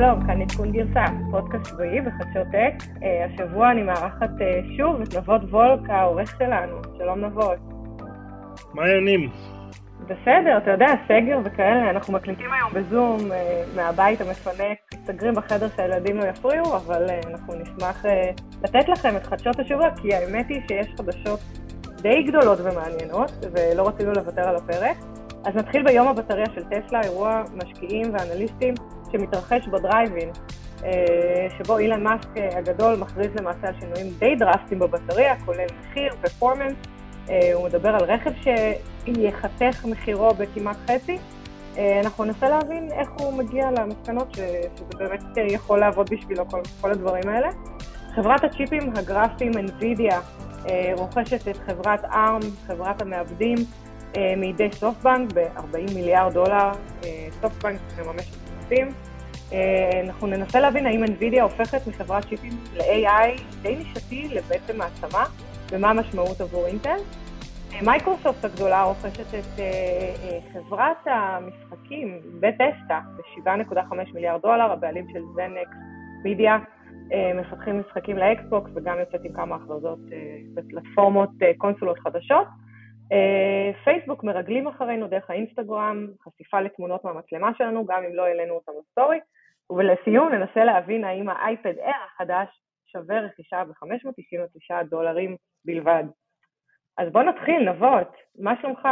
שלום, 0.00 0.26
כאן 0.26 0.42
עדכון 0.42 0.72
גרסה, 0.72 1.04
פודקאסט 1.30 1.66
שבועי 1.66 2.00
בחדשות 2.00 2.46
טק. 2.52 2.84
אה, 3.02 3.26
השבוע 3.26 3.70
אני 3.70 3.82
מארחת 3.82 4.30
אה, 4.40 4.60
שוב 4.76 5.00
את 5.00 5.16
נבות 5.16 5.40
וולק, 5.50 5.90
העורך 5.90 6.34
שלנו. 6.38 6.76
שלום 6.98 7.24
נבות. 7.24 7.58
מה 8.74 8.82
העניינים? 8.82 9.30
בסדר, 10.04 10.56
אתה 10.56 10.70
יודע, 10.70 10.86
סגר 11.08 11.38
וכאלה, 11.44 11.90
אנחנו 11.90 12.12
מקליטים 12.12 12.52
היום 12.52 12.70
בזום 12.74 13.32
אה, 13.32 13.62
מהבית 13.76 14.20
המפנק, 14.20 14.78
מסתגרים 14.94 15.34
בחדר 15.34 15.68
שהילדים 15.76 16.16
לא 16.16 16.24
יפריעו, 16.24 16.76
אבל 16.76 17.06
אנחנו 17.26 17.54
נשמח 17.54 18.04
לתת 18.64 18.88
לכם 18.88 19.16
את 19.16 19.26
חדשות 19.26 19.58
השבוע, 19.58 19.88
כי 20.02 20.14
האמת 20.14 20.48
היא 20.48 20.60
שיש 20.68 20.86
חדשות 20.98 21.40
די 22.02 22.22
גדולות 22.22 22.58
ומעניינות, 22.60 23.32
ולא 23.52 23.88
רצינו 23.88 24.12
לוותר 24.12 24.48
על 24.48 24.56
הפרק. 24.56 24.96
אז 25.44 25.56
נתחיל 25.56 25.82
ביום 25.82 26.08
הבטריה 26.08 26.46
של 26.54 26.64
טסלה, 26.64 27.00
אירוע 27.02 27.42
משקיעים 27.56 28.12
ואנליסטים 28.12 28.74
שמתרחש 29.12 29.68
בדרייבין, 29.68 30.30
אה, 30.84 31.46
שבו 31.58 31.78
אילן 31.78 32.02
מאסק 32.02 32.36
אה, 32.36 32.58
הגדול 32.58 32.96
מכריז 32.96 33.30
למעשה 33.34 33.68
על 33.68 33.74
שינויים 33.80 34.06
די 34.18 34.36
דרסטיים 34.36 34.80
בבטריה, 34.80 35.34
כולל 35.44 35.66
מחיר, 35.80 36.12
פרפורמנס, 36.22 36.74
אה, 37.28 37.50
הוא 37.54 37.64
מדבר 37.64 37.88
על 37.88 38.04
רכב 38.04 38.30
שיחתך 38.42 39.84
מחירו 39.84 40.34
בכמעט 40.34 40.76
חצי. 40.86 41.18
אנחנו 42.04 42.24
ננסה 42.24 42.48
להבין 42.48 42.88
איך 42.92 43.08
הוא 43.18 43.32
מגיע 43.32 43.70
למסקנות 43.70 44.34
שזה 44.34 44.98
באמת 44.98 45.22
יכול 45.36 45.80
לעבוד 45.80 46.10
בשבילו, 46.10 46.48
כל, 46.48 46.60
כל 46.80 46.90
הדברים 46.90 47.28
האלה. 47.28 47.48
חברת 48.14 48.44
הצ'יפים 48.44 48.92
הגרפיים 48.96 49.52
NVIDIA 49.52 50.14
רוכשת 50.96 51.48
את 51.48 51.56
חברת 51.56 52.04
ARM, 52.04 52.44
חברת 52.66 53.02
המעבדים, 53.02 53.58
מידי 54.36 54.68
סופטבנק 54.72 55.32
ב-40 55.32 55.94
מיליארד 55.94 56.32
דולר. 56.32 56.70
סופטבנק 57.40 57.80
מממשת 57.98 58.39
כספים. 58.70 58.88
אה, 59.52 60.00
אנחנו 60.04 60.26
ננסה 60.26 60.60
להבין 60.60 60.86
האם 60.86 61.04
NVIDIA 61.04 61.42
הופכת 61.42 61.86
מחברת 61.86 62.24
צ'יפים 62.24 62.52
ל-AI 62.76 63.42
די 63.62 63.76
נישתי 63.76 64.28
לבעצם 64.28 64.78
מעצמה, 64.78 65.24
ומה 65.72 65.90
המשמעות 65.90 66.40
עבור 66.40 66.66
אינטל. 66.66 66.96
אה, 67.72 67.78
מייקרוסופט 67.82 68.44
הגדולה 68.44 68.82
רוכשת 68.82 69.34
את 69.34 69.58
אה, 69.58 70.38
חברת 70.52 71.06
המשחקים 71.06 72.18
בתסדה 72.40 73.00
ב-7.5 73.16 73.94
מיליארד 74.14 74.42
דולר, 74.42 74.72
הבעלים 74.72 75.06
של 75.12 75.22
זניקס 75.34 75.76
מידיה, 76.24 76.58
מפתחים 77.34 77.80
משחקים 77.80 78.18
לאקסבוקס 78.18 78.70
וגם 78.74 78.98
יוצאת 78.98 79.24
עם 79.24 79.32
כמה 79.32 79.56
הכרזות 79.56 79.98
בפלטפורמות 80.54 81.30
קונסולות 81.58 81.98
חדשות. 81.98 82.46
פייסבוק 83.84 84.24
מרגלים 84.24 84.66
אחרינו 84.66 85.08
דרך 85.08 85.30
האינסטגרם, 85.30 86.06
חשיפה 86.24 86.60
לתמונות 86.60 87.04
מהמצלמה 87.04 87.50
שלנו, 87.58 87.86
גם 87.86 88.04
אם 88.04 88.14
לא 88.14 88.22
העלינו 88.22 88.54
אותם 88.54 88.72
לסטורי. 88.80 89.18
ולסיום 89.70 90.28
ננסה 90.28 90.64
להבין 90.64 91.04
האם 91.04 91.28
האייפד 91.28 91.74
Air 91.78 92.04
החדש 92.14 92.48
שווה 92.86 93.20
רכישה 93.20 93.64
ב-599 93.64 94.82
דולרים 94.90 95.36
בלבד. 95.64 96.04
אז 96.98 97.12
בוא 97.12 97.22
נתחיל, 97.22 97.70
נבות, 97.70 98.16
מה 98.38 98.52
שלומך? 98.60 98.88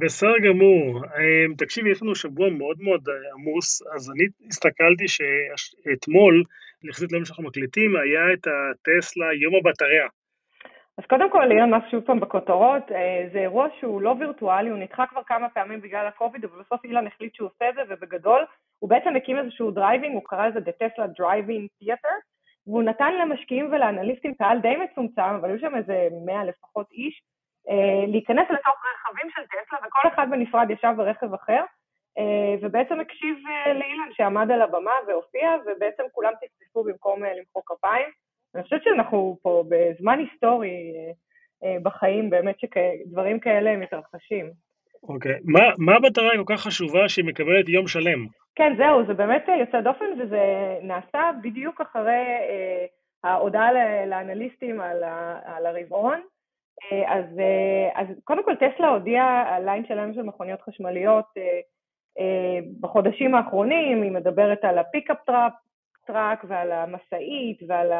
בסדר 0.00 0.38
גמור. 0.48 1.04
אמ, 1.04 1.54
תקשיבי, 1.58 1.90
יש 1.90 2.02
לנו 2.02 2.14
שבוע 2.14 2.50
מאוד 2.50 2.76
מאוד 2.80 3.08
אה, 3.08 3.14
עמוס, 3.34 3.82
אז 3.94 4.10
אני 4.10 4.24
הסתכלתי 4.48 5.04
שאתמול, 5.08 6.44
יחסית 6.84 7.12
ליום 7.12 7.24
שאנחנו 7.24 7.44
מקליטים, 7.44 7.96
היה 7.96 8.32
את 8.32 8.46
הטסלה 8.46 9.26
יום 9.42 9.54
הבטריה. 9.54 10.06
אז 10.98 11.04
קודם 11.06 11.30
כל, 11.30 11.52
אילן 11.52 11.70
מאסק 11.70 11.88
שוב 11.90 12.04
פעם 12.04 12.20
בכותרות, 12.20 12.92
אה, 12.92 13.28
זה 13.32 13.38
אירוע 13.38 13.66
שהוא 13.80 14.02
לא 14.02 14.14
וירטואלי, 14.18 14.70
הוא 14.70 14.78
נדחה 14.78 15.06
כבר 15.06 15.22
כמה 15.22 15.48
פעמים 15.48 15.80
בגלל 15.80 16.06
הקוביד, 16.06 16.44
אבל 16.44 16.62
בסוף 16.62 16.84
אילן 16.84 17.06
החליט 17.06 17.34
שהוא 17.34 17.48
עושה 17.54 17.68
את 17.68 17.74
זה, 17.74 17.82
ובגדול, 17.88 18.44
הוא 18.78 18.90
בעצם 18.90 19.16
הקים 19.16 19.38
איזשהו 19.38 19.70
driving, 19.70 20.14
הוא 20.14 20.22
קרא 20.24 20.46
לזה 20.46 20.58
The 20.58 20.72
Tesla 20.82 21.20
Driving 21.20 21.66
Theater, 21.82 22.16
והוא 22.66 22.82
נתן 22.82 23.12
למשקיעים 23.14 23.68
ולאנליסטים 23.72 24.34
קהל 24.34 24.60
די 24.60 24.76
מצומצם, 24.76 25.34
אבל 25.40 25.50
היו 25.50 25.58
שם 25.58 25.74
איזה 25.76 26.08
100 26.26 26.44
לפחות 26.44 26.90
איש, 26.90 27.22
אה, 27.68 28.06
להיכנס 28.06 28.50
לתוך 28.50 28.74
רכבים 28.94 29.30
של 29.30 29.42
טסלה, 29.42 29.78
וכל 29.78 30.08
אחד 30.14 30.26
בנפרד 30.30 30.70
ישב 30.70 30.94
ברכב 30.96 31.34
אחר, 31.34 31.64
אה, 32.18 32.54
ובעצם 32.62 33.00
הקשיב 33.00 33.38
לאילן 33.66 34.12
שעמד 34.12 34.50
על 34.50 34.62
הבמה 34.62 34.94
והופיע, 35.06 35.50
ובעצם 35.66 36.02
כולם 36.12 36.32
צפצפו 36.40 36.84
במקום 36.84 37.22
למחוא 37.22 37.62
כפיים. 37.66 38.08
אני 38.54 38.62
חושבת 38.62 38.82
שאנחנו 38.84 39.38
פה 39.42 39.64
בזמן 39.68 40.18
היסטורי 40.18 40.92
אה, 40.94 41.12
אה, 41.64 41.76
בחיים, 41.82 42.30
באמת 42.30 42.56
שדברים 42.60 43.40
כאלה 43.40 43.76
מתרחשים. 43.76 44.50
אוקיי. 45.02 45.38
מה, 45.44 45.60
מה 45.78 45.96
המטרה 45.96 46.30
כל 46.36 46.54
כך 46.54 46.60
חשובה 46.60 47.08
שהיא 47.08 47.24
מקבלת 47.24 47.68
יום 47.68 47.88
שלם? 47.88 48.26
כן, 48.54 48.74
זהו, 48.78 49.06
זה 49.06 49.14
באמת 49.14 49.44
יוצא 49.60 49.80
דופן, 49.80 50.04
וזה 50.20 50.42
נעשה 50.82 51.30
בדיוק 51.42 51.80
אחרי 51.80 52.24
אה, 52.50 52.86
ההודעה 53.24 53.72
לאנליסטים 54.06 54.80
על, 54.80 55.02
ה, 55.02 55.38
על 55.44 55.66
הרבעון. 55.66 56.20
אה, 56.92 57.14
אז, 57.14 57.24
אה, 57.38 58.02
אז 58.02 58.06
קודם 58.24 58.44
כל, 58.44 58.54
טסלה 58.54 58.88
הודיעה 58.88 59.56
על 59.56 59.64
ליין 59.64 59.86
שלם 59.88 60.14
של 60.14 60.22
מכוניות 60.22 60.62
חשמליות 60.62 61.24
אה, 61.36 61.60
אה, 62.18 62.58
בחודשים 62.80 63.34
האחרונים, 63.34 64.02
היא 64.02 64.12
מדברת 64.12 64.64
על 64.64 64.78
הפיקאפ 64.78 65.16
trap, 65.26 65.52
truck 66.06 66.44
ועל 66.48 66.72
המשאית 66.72 67.58
ועל 67.68 67.92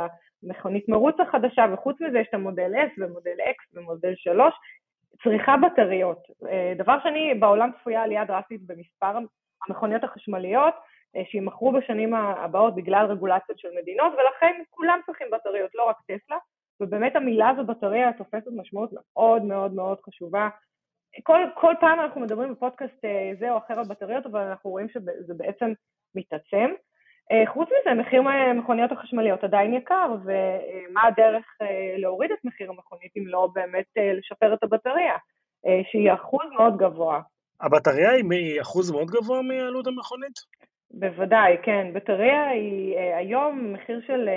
המכונית 0.42 0.88
מרוץ 0.88 1.20
החדשה, 1.20 1.64
וחוץ 1.72 2.00
מזה 2.00 2.18
יש 2.18 2.26
את 2.28 2.34
המודל 2.34 2.72
S 2.74 2.92
ומודל 2.98 3.36
X 3.40 3.78
ומודל 3.78 4.12
3, 4.16 4.54
צריכה 5.24 5.56
בטריות. 5.56 6.18
אה, 6.48 6.72
דבר 6.76 6.96
שני, 7.02 7.34
בעולם 7.34 7.70
צפויה 7.80 8.02
עלייה 8.02 8.24
דרסטית 8.24 8.66
במספר 8.66 9.18
המכוניות 9.68 10.04
החשמליות, 10.04 10.74
אה, 11.16 11.22
שימכרו 11.30 11.72
בשנים 11.72 12.14
הבאות 12.14 12.74
בגלל 12.74 13.06
רגולציות 13.06 13.58
של 13.58 13.68
מדינות, 13.82 14.12
ולכן 14.12 14.62
כולם 14.70 15.00
צריכים 15.06 15.26
בטריות, 15.32 15.70
לא 15.74 15.88
רק 15.88 15.96
טסלה, 16.06 16.36
ובאמת 16.80 17.16
המילה 17.16 17.48
הזו 17.48 17.64
בטריה 17.64 18.12
תופסת 18.12 18.50
משמעות 18.56 18.90
מאוד 18.92 19.44
מאוד 19.44 19.72
מאוד 19.72 19.98
חשובה. 20.00 20.48
כל, 21.22 21.38
כל 21.54 21.74
פעם 21.80 22.00
אנחנו 22.00 22.20
מדברים 22.20 22.52
בפודקאסט 22.52 23.04
אה, 23.04 23.32
זה 23.38 23.50
או 23.50 23.58
אחר 23.58 23.78
על 23.78 23.84
בטריות, 23.84 24.26
אבל 24.26 24.40
אנחנו 24.40 24.70
רואים 24.70 24.88
שזה 24.88 25.34
בעצם 25.36 25.72
מתעצם. 26.14 26.70
אה, 27.30 27.52
חוץ 27.52 27.68
מזה, 27.68 28.02
מחיר 28.02 28.22
המכוניות 28.28 28.92
החשמליות 28.92 29.44
עדיין 29.44 29.74
יקר, 29.74 30.14
ומה 30.24 31.02
הדרך 31.02 31.44
אה, 31.62 31.94
להוריד 31.96 32.30
את 32.32 32.44
מחיר 32.44 32.70
המכונית 32.70 33.12
אם 33.16 33.26
לא 33.26 33.48
באמת 33.54 33.84
אה, 33.98 34.12
לשפר 34.12 34.54
את 34.54 34.62
הבטריה, 34.62 35.16
שהיא 35.90 36.12
אחוז 36.12 36.50
מאוד 36.56 36.76
גבוה. 36.76 37.20
הבטריה 37.60 38.10
היא 38.10 38.60
אחוז 38.60 38.92
מאוד 38.92 39.10
גבוה 39.10 39.42
מעלות 39.42 39.86
המכונית? 39.86 40.32
בוודאי, 40.90 41.56
כן. 41.62 41.92
בטריה 41.92 42.48
היא 42.48 42.98
היום 42.98 43.72
מחיר 43.72 44.00
של 44.06 44.28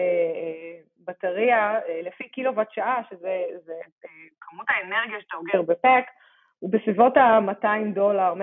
בטריה 1.07 1.79
לפי 2.03 2.29
קילוואט 2.29 2.71
שעה, 2.71 3.01
שזה 3.09 3.73
כמות 4.41 4.65
האנרגיה 4.69 5.21
שאתה 5.21 5.37
אוגר 5.37 5.61
ב 5.61 5.69
pack, 5.69 6.05
הוא 6.59 6.71
בסביבות 6.71 7.17
ה-200 7.17 7.93
דולר, 7.93 8.33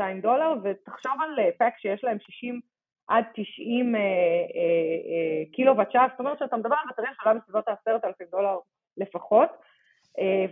150-200 0.00 0.02
דולר, 0.22 0.52
ותחשוב 0.62 1.12
על 1.22 1.50
pack 1.58 1.78
שיש 1.78 2.04
להם 2.04 2.18
60 2.20 2.60
עד 3.08 3.24
90 3.34 3.94
אה, 3.94 4.00
אה, 4.00 4.04
אה, 4.04 5.52
קילוואט 5.52 5.74
שעה, 5.92 6.06
זאת 6.10 6.20
אומרת 6.20 6.38
שאתה 6.38 6.56
מדבר 6.56 6.74
על 6.82 6.88
בטריה 6.90 7.10
שעולה 7.14 7.38
בסביבות 7.38 7.68
ה-10,000 7.68 8.30
דולר 8.30 8.58
לפחות, 8.96 9.48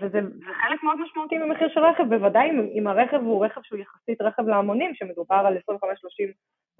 וזה 0.00 0.18
חלק 0.62 0.82
מאוד 0.82 1.00
משמעותי 1.00 1.38
ממחיר 1.38 1.68
של 1.68 1.80
רכב, 1.80 2.04
בוודאי 2.08 2.50
אם, 2.50 2.86
הרכב 2.86 3.20
הוא 3.20 3.46
רכב 3.46 3.60
שהוא 3.64 3.78
יחסית 3.78 4.22
רכב 4.22 4.48
להמונים, 4.48 4.94
שמדובר 4.94 5.42
על 5.46 5.56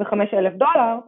25-35 0.00 0.36
אלף 0.38 0.52
דולר, 0.52 0.98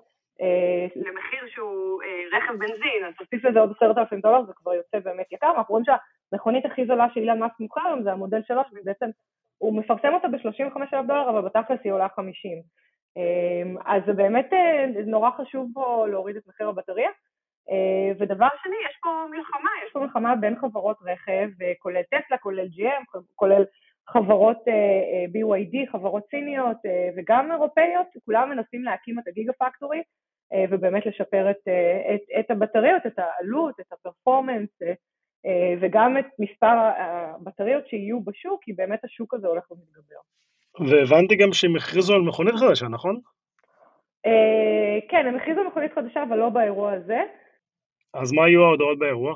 למחיר 0.97 1.49
שהוא 1.49 2.03
רכב 2.33 2.53
בנזין, 2.53 3.05
אז 3.09 3.15
תוסיף 3.19 3.45
לזה 3.45 3.61
עוד 3.61 3.73
10,000 3.77 4.21
דולר, 4.21 4.45
זה 4.47 4.53
כבר 4.57 4.75
יוצא 4.75 4.99
באמת 4.99 5.33
יקר. 5.33 5.51
אנחנו 5.57 5.73
רואים 5.73 5.85
שהמכונית 5.85 6.67
הכי 6.67 6.87
זולה 6.87 7.07
שאילן 7.15 7.39
מאסק 7.39 7.61
מוכר 7.61 7.87
היום 7.87 8.03
זה 8.03 8.13
המודל 8.13 8.41
3, 8.47 8.67
ובעצם 8.73 9.07
הוא 9.59 9.79
מפרסם 9.79 10.15
אותה 10.15 10.29
ב-35 10.29 10.77
אלף 10.95 11.07
דולר, 11.07 11.31
אבל 11.31 11.41
בתכלס 11.41 11.81
היא 11.85 11.93
עולה 11.93 12.09
50. 12.17 12.63
אמ, 13.17 13.77
אז 13.85 14.03
זה 14.07 14.13
באמת 14.13 14.53
אה, 14.53 14.87
נורא 15.07 15.31
חשוב 15.31 15.71
פה 15.75 16.07
להוריד 16.07 16.37
את 16.37 16.47
מחיר 16.47 16.69
הבטריה. 16.69 17.11
אה, 17.71 18.13
ודבר 18.19 18.49
שני, 18.63 18.77
יש 18.91 18.99
פה 19.03 19.27
מלחמה, 19.31 19.71
יש 19.87 19.93
פה 19.93 20.01
מלחמה 20.01 20.37
בין 20.37 20.57
חברות 20.61 20.97
רכב, 21.03 21.49
אה, 21.63 21.73
כולל 21.79 22.03
טסלה, 22.03 22.39
כולל 22.39 22.67
GM, 22.67 23.21
כולל 23.35 23.65
חברות 24.09 24.59
BYD, 25.33 25.93
חברות 25.93 26.23
סיניות 26.31 26.77
וגם 27.17 27.53
אירופאיות, 27.53 28.07
כולם 28.25 28.51
מנסים 28.51 28.85
להקים 28.85 29.19
את 29.19 29.29
הגיגה 29.29 29.53
פקטורי 29.53 30.03
ובאמת 30.71 31.07
לשפר 31.07 31.51
את, 31.51 31.69
את, 32.15 32.21
את 32.41 32.51
הבטריות, 32.51 33.07
את 33.07 33.19
העלות, 33.19 33.81
את 33.81 33.93
הפרפורמנס 33.93 34.69
וגם 35.81 36.19
את 36.19 36.27
מספר 36.39 36.77
הבטריות 36.99 37.87
שיהיו 37.89 38.21
בשוק, 38.21 38.65
כי 38.65 38.73
באמת 38.73 39.05
השוק 39.05 39.35
הזה 39.35 39.47
הולך 39.47 39.71
ומתגבר. 39.71 40.21
והבנתי 40.81 41.37
גם 41.37 41.53
שהם 41.53 41.77
הכריזו 41.77 42.15
על 42.15 42.21
מכונית 42.21 42.55
חדשה, 42.55 42.89
נכון? 42.89 43.21
אה, 44.27 44.99
כן, 45.09 45.27
הם 45.27 45.37
הכריזו 45.37 45.61
על 45.61 45.67
מכונית 45.67 45.93
חדשה, 45.95 46.23
אבל 46.23 46.37
לא 46.37 46.49
באירוע 46.49 46.93
הזה. 46.93 47.21
אז 48.15 48.33
מה 48.33 48.45
היו 48.45 48.63
ההודעות 48.65 48.99
באירוע? 48.99 49.35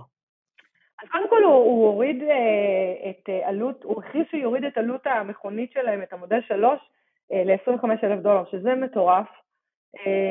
אז 1.02 1.08
קודם 1.08 1.30
כל 1.30 1.42
הוא, 1.42 1.54
הוא 1.54 1.86
הוריד 1.86 2.22
אה, 2.22 3.10
את 3.10 3.28
אה, 3.28 3.48
עלות, 3.48 3.84
הוא 3.84 4.02
הכריז 4.02 4.26
שהוא 4.30 4.40
יוריד 4.40 4.64
את 4.64 4.78
עלות 4.78 5.06
המכונית 5.06 5.72
שלהם, 5.72 6.02
את 6.02 6.12
המודל 6.12 6.40
3, 6.48 6.80
ל-25 7.30 7.84
אלף 8.04 8.22
דולר, 8.22 8.44
שזה 8.50 8.74
מטורף. 8.74 9.26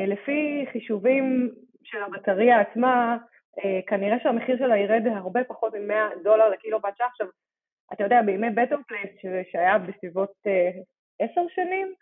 לפי 0.06 0.66
חישובים 0.72 1.50
של 1.84 2.02
הבטריה 2.02 2.60
עצמה, 2.60 3.16
כנראה 3.86 4.16
שהמחיר 4.22 4.58
שלה 4.58 4.76
ירד 4.76 5.02
הרבה 5.06 5.44
פחות 5.44 5.74
מ-100 5.74 6.22
דולר 6.24 6.48
לקילוואט 6.48 6.96
שעה. 6.96 7.06
עכשיו, 7.06 7.26
אתה 7.92 8.04
יודע, 8.04 8.22
בימי 8.22 8.50
בטר 8.50 8.76
פלייס, 8.88 9.10
שהיה 9.52 9.78
בסביבות 9.78 10.32
עשר 11.20 11.40
שנים, 11.48 11.92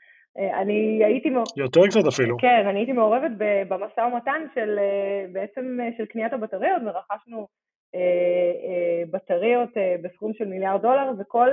אני 0.62 1.04
הייתי... 1.04 1.28
יותר 1.56 1.80
קצת 1.86 2.06
אפילו. 2.08 2.36
כן, 2.38 2.66
אני 2.66 2.78
הייתי 2.78 2.92
מעורבת 2.92 3.30
במשא 3.68 4.00
ומתן 4.00 4.46
של 4.54 4.78
בעצם 5.32 5.78
של 5.96 6.06
קניית 6.06 6.32
הבטריות, 6.32 6.82
ורכשנו 6.86 7.46
בטריות 9.10 9.70
בסכום 10.02 10.32
של 10.34 10.44
מיליארד 10.48 10.82
דולר, 10.82 11.10
וכל 11.18 11.48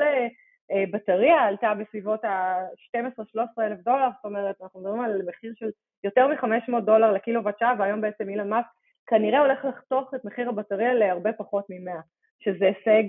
בטריה 0.91 1.41
עלתה 1.41 1.73
בסביבות 1.73 2.25
ה-12-13 2.25 3.39
אלף 3.61 3.79
דולר, 3.79 4.07
זאת 4.15 4.25
אומרת, 4.25 4.55
אנחנו 4.61 4.79
מדברים 4.81 5.01
על 5.01 5.21
מחיר 5.27 5.53
של 5.55 5.69
יותר 6.03 6.27
מ-500 6.27 6.79
דולר 6.79 7.11
לקילוואט 7.11 7.59
שעה, 7.59 7.73
והיום 7.79 8.01
בעצם 8.01 8.29
אילן 8.29 8.49
מאסק 8.49 8.67
כנראה 9.07 9.39
הולך 9.39 9.65
לחתוך 9.65 10.13
את 10.15 10.25
מחיר 10.25 10.49
הבטריה 10.49 10.93
להרבה 10.93 11.33
פחות 11.33 11.65
מ-100, 11.69 11.91
שזה 12.39 12.65
הישג 12.65 13.03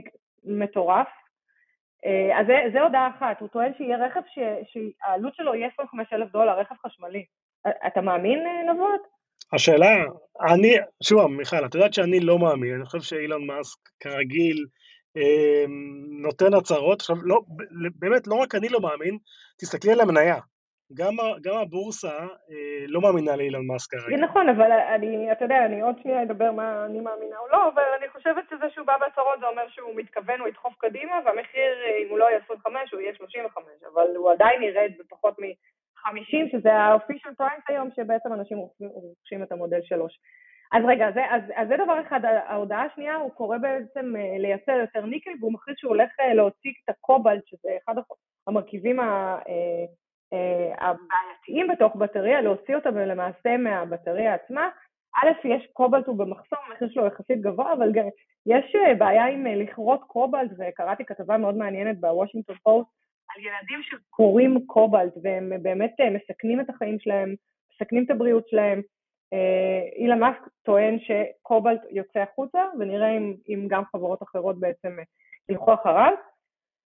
מטורף. 0.44 1.08
אז 2.38 2.46
זה, 2.46 2.56
זה 2.72 2.80
הודעה 2.82 3.10
אחת, 3.16 3.40
הוא 3.40 3.48
טוען 3.48 3.72
שיהיה 3.76 4.06
רכב 4.06 4.20
ש, 4.34 4.38
שהעלות 4.72 5.34
שלו 5.34 5.54
יהיה 5.54 5.68
25 5.74 6.12
אלף 6.12 6.32
דולר, 6.32 6.58
רכב 6.60 6.74
חשמלי. 6.86 7.24
אתה 7.86 8.00
מאמין, 8.00 8.38
נבות? 8.70 9.00
השאלה, 9.52 10.04
אני, 10.52 10.76
שוב, 11.02 11.26
מיכל, 11.26 11.66
את 11.66 11.74
יודעת 11.74 11.94
שאני 11.94 12.20
לא 12.20 12.38
מאמין, 12.38 12.74
אני 12.74 12.84
חושב 12.84 13.00
שאילון 13.00 13.46
מאסק, 13.46 13.78
כרגיל, 14.00 14.66
נותן 16.22 16.54
הצהרות. 16.54 17.00
עכשיו, 17.00 17.16
לא, 17.22 17.40
באמת, 17.94 18.26
לא 18.26 18.34
רק 18.34 18.54
אני 18.54 18.68
לא 18.68 18.80
מאמין, 18.80 19.18
תסתכלי 19.60 19.92
על 19.92 20.00
המניה. 20.00 20.36
גם, 20.94 21.16
גם 21.42 21.56
הבורסה 21.56 22.18
אה, 22.50 22.84
לא 22.88 23.00
מאמינה 23.00 23.36
לאילן 23.36 23.66
מאסק 23.66 23.90
כרגע. 23.90 24.16
נכון, 24.16 24.48
אבל 24.48 24.72
אני, 24.72 25.32
אתה 25.32 25.44
יודע, 25.44 25.64
אני 25.66 25.80
עוד 25.80 25.94
שנייה 26.02 26.22
אדבר 26.22 26.52
מה 26.52 26.84
אני 26.86 27.00
מאמינה 27.00 27.38
או 27.38 27.48
לא, 27.48 27.68
אבל 27.68 27.82
אני 27.98 28.08
חושבת 28.08 28.44
שזה 28.50 28.64
שהוא 28.74 28.86
בא 28.86 28.96
בהצהרות 29.00 29.40
זה 29.40 29.46
אומר 29.46 29.68
שהוא 29.68 29.96
מתכוון, 29.96 30.40
הוא 30.40 30.48
ידחוף 30.48 30.74
קדימה, 30.78 31.20
והמחיר, 31.24 31.72
אם 32.02 32.10
הוא 32.10 32.18
לא 32.18 32.24
יהיה 32.24 32.38
25, 32.44 32.92
הוא 32.92 33.00
יהיה 33.00 33.14
35, 33.14 33.64
אבל 33.94 34.16
הוא 34.16 34.30
עדיין 34.30 34.62
ירד 34.62 34.90
בפחות 34.98 35.38
מ-50, 35.38 36.52
שזה 36.52 36.72
ה-official 36.72 37.42
price 37.42 37.64
היום, 37.68 37.88
שבעצם 37.96 38.32
אנשים 38.32 38.58
רוכשים 38.80 39.42
את 39.42 39.52
המודל 39.52 39.82
3. 39.82 40.18
אז 40.72 40.82
רגע, 40.88 41.06
זה, 41.14 41.20
אז, 41.30 41.42
אז 41.56 41.68
זה 41.68 41.76
דבר 41.84 42.00
אחד, 42.00 42.20
ההודעה 42.24 42.84
השנייה, 42.84 43.16
הוא 43.16 43.30
קורא 43.30 43.58
בעצם 43.58 44.14
לייצר 44.38 44.72
יותר 44.72 45.06
ניקל, 45.06 45.30
והוא 45.40 45.52
מכריז 45.52 45.76
שהוא 45.78 45.88
הולך 45.88 46.10
להוציא 46.34 46.70
את 46.84 46.88
הקובלט, 46.88 47.46
שזה 47.46 47.68
אחד 47.84 47.94
המרכיבים 48.46 49.00
ה... 49.00 49.38
אה, 49.48 49.84
הבעייתיים 50.78 51.68
בתוך 51.68 51.96
בטריה, 51.96 52.40
להוציא 52.40 52.74
אותם 52.74 52.96
למעשה 52.96 53.56
מהבטריה 53.56 54.34
עצמה. 54.34 54.68
א', 55.16 55.46
יש 55.48 55.68
קובלט 55.72 56.06
הוא 56.06 56.16
במחסום, 56.16 56.58
המחיר 56.68 56.88
שלו 56.90 57.06
יחסית 57.06 57.40
גבוה, 57.40 57.72
אבל 57.72 57.92
גם 57.92 58.04
יש 58.46 58.76
אה, 58.76 58.94
בעיה 58.94 59.26
עם 59.26 59.46
אה, 59.46 59.54
לכרות 59.54 60.00
קובלט, 60.06 60.50
וקראתי 60.58 61.04
כתבה 61.04 61.36
מאוד 61.36 61.56
מעניינת 61.56 62.00
בוושינגטון 62.00 62.56
פוסט 62.62 62.88
על 63.28 63.42
ילדים 63.42 63.80
שקוראים 63.82 64.66
קובלט, 64.66 65.12
והם 65.22 65.52
באמת 65.62 65.94
מסכנים 66.14 66.60
את 66.60 66.70
החיים 66.70 67.00
שלהם, 67.00 67.34
מסכנים 67.74 68.04
את 68.04 68.10
הבריאות 68.10 68.48
שלהם. 68.48 68.80
אילן 69.96 70.18
מאסק 70.18 70.48
טוען 70.62 70.98
שקובלט 70.98 71.80
יוצא 71.90 72.20
החוצה, 72.20 72.64
ונראה 72.78 73.16
אם, 73.16 73.34
אם 73.48 73.66
גם 73.68 73.82
חברות 73.92 74.22
אחרות 74.22 74.60
בעצם 74.60 74.96
ילכו 75.48 75.74
אחריו. 75.74 76.12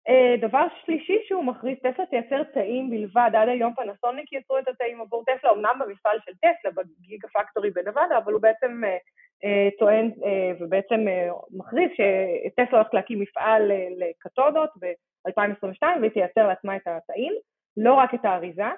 אה, 0.10 0.36
דבר 0.42 0.68
שלישי 0.86 1.18
שהוא 1.28 1.44
מכריז, 1.44 1.78
טסלה 1.78 2.06
תייצר 2.06 2.44
תאים 2.44 2.90
בלבד, 2.90 3.32
עד 3.34 3.50
היום 3.50 3.74
פנסוניק 3.74 4.34
יצרו 4.34 4.58
את 4.58 4.68
התאים 4.68 5.02
עבור 5.02 5.24
טסלה, 5.24 5.52
אמנם 5.52 5.80
במפעל 5.80 6.18
של 6.26 6.32
טסלה, 6.36 6.72
בגיגה 6.72 7.28
פקטורי 7.28 7.70
בנבדה, 7.70 8.18
אבל 8.18 8.34
הוא 8.34 8.42
בעצם 8.42 8.82
אה, 8.84 8.98
אה, 9.44 9.70
טוען 9.80 10.12
ובעצם 10.60 11.06
מכריז 11.52 11.90
שטסלה 11.92 12.78
הולכת 12.80 12.94
להקים 12.94 13.20
מפעל 13.20 13.72
לקתודות 13.98 14.70
ב-2022 14.80 15.84
והיא 16.00 16.12
תייצר 16.12 16.48
לעצמה 16.48 16.76
את 16.76 16.88
התאים, 16.88 17.34
לא 17.78 17.94
רק 17.94 18.14
את 18.14 18.26
האריזה, 18.26 18.70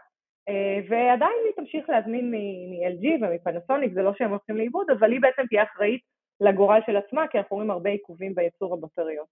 ועדיין 0.90 1.40
היא 1.46 1.54
תמשיך 1.56 1.90
להזמין 1.90 2.32
מ-LG 2.32 3.06
ומפנסוניק, 3.22 3.94
זה 3.94 4.02
לא 4.02 4.14
שהם 4.18 4.30
הולכים 4.30 4.58
לאיבוד, 4.58 4.90
אבל 4.90 5.12
היא 5.12 5.22
בעצם 5.22 5.48
תהיה 5.50 5.64
אחראית 5.64 6.02
לגורל 6.42 6.80
של 6.86 6.98
עצמה, 6.98 7.28
כי 7.28 7.38
אנחנו 7.38 7.56
רואים 7.56 7.72
הרבה 7.72 7.90
עיכובים 7.90 8.36
בייצור 8.36 8.74
הבטריות. 8.74 9.28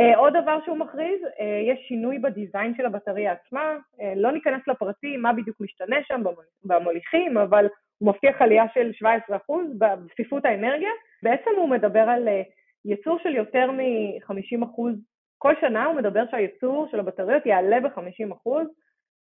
Uh, 0.00 0.16
עוד 0.16 0.32
דבר 0.42 0.58
שהוא 0.64 0.76
מכריז, 0.76 1.20
uh, 1.24 1.42
יש 1.42 1.78
שינוי 1.88 2.18
בדיזיין 2.18 2.74
של 2.76 2.86
הבטריה 2.86 3.32
עצמה, 3.32 3.76
uh, 3.96 4.02
לא 4.16 4.32
ניכנס 4.32 4.62
לפרטים 4.66 5.22
מה 5.22 5.32
בדיוק 5.32 5.60
משתנה 5.60 5.96
שם 6.08 6.22
במוליכים, 6.64 7.38
אבל 7.38 7.68
הוא 7.98 8.08
מבטיח 8.08 8.42
עלייה 8.42 8.64
של 8.74 8.90
17% 9.30 9.36
בצפיפות 9.78 10.44
האנרגיה. 10.44 10.90
בעצם 11.22 11.50
הוא 11.56 11.68
מדבר 11.68 12.00
על 12.00 12.28
uh, 12.28 12.30
ייצור 12.84 13.18
של 13.22 13.34
יותר 13.34 13.70
מ-50%, 13.70 14.82
כל 15.38 15.54
שנה 15.60 15.84
הוא 15.84 15.94
מדבר 15.94 16.24
שהייצור 16.30 16.88
של 16.90 17.00
הבטריות 17.00 17.46
יעלה 17.46 17.80
ב-50%, 17.80 18.50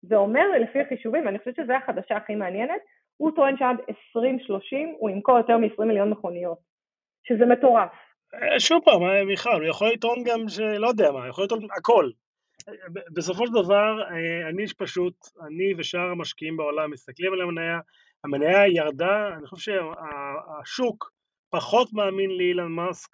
זה 0.02 0.16
אומר, 0.16 0.46
לפי 0.62 0.82
החישובים, 0.82 1.26
ואני 1.26 1.40
חושבת 1.40 1.56
שזו 1.56 1.74
החדשה 1.74 2.18
הכי 2.18 2.36
מעניינת, 2.36 2.82
הוא 3.18 3.32
טוען 3.36 3.58
שעד 3.58 3.78
2030 3.90 4.96
הוא 4.98 5.10
ימכור 5.10 5.38
יותר 5.38 5.58
מ-20 5.58 5.86
מיליון 5.86 6.10
מכוניות, 6.10 6.58
שזה 7.24 7.46
מטורף. 7.46 8.05
שוב 8.60 8.82
פעם, 8.86 9.04
אה, 9.04 9.26
מיכל, 9.26 9.62
הוא 9.62 9.70
יכול 9.70 9.88
לטעון 9.88 10.24
גם 10.24 10.50
שלא 10.50 10.88
יודע 10.88 11.12
מה, 11.12 11.28
יכול 11.28 11.44
לטעון 11.44 11.68
הכל. 11.78 12.10
בסופו 13.14 13.48
של 13.48 13.54
דבר, 13.54 14.04
אה, 14.04 14.50
אני 14.50 14.66
פשוט, 14.78 15.14
אני 15.48 15.74
ושאר 15.78 16.10
המשקיעים 16.12 16.58
בעולם 16.58 16.92
מסתכלים 16.92 17.34
על 17.34 17.42
המניה, 17.42 17.80
המניה 18.24 18.68
ירדה, 18.68 19.30
אני 19.38 19.48
חושב 19.48 19.72
שהשוק 19.72 21.12
פחות 21.50 21.94
מאמין 21.94 22.30
לאילן 22.30 22.72
מאסק 22.72 23.12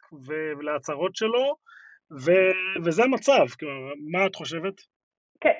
ולהצהרות 0.59 1.15
שלו, 1.15 1.55
וזה 2.85 3.03
המצב, 3.03 3.45
כלומר, 3.59 3.93
מה 4.11 4.25
את 4.25 4.35
חושבת? 4.35 4.81
כן, 5.41 5.53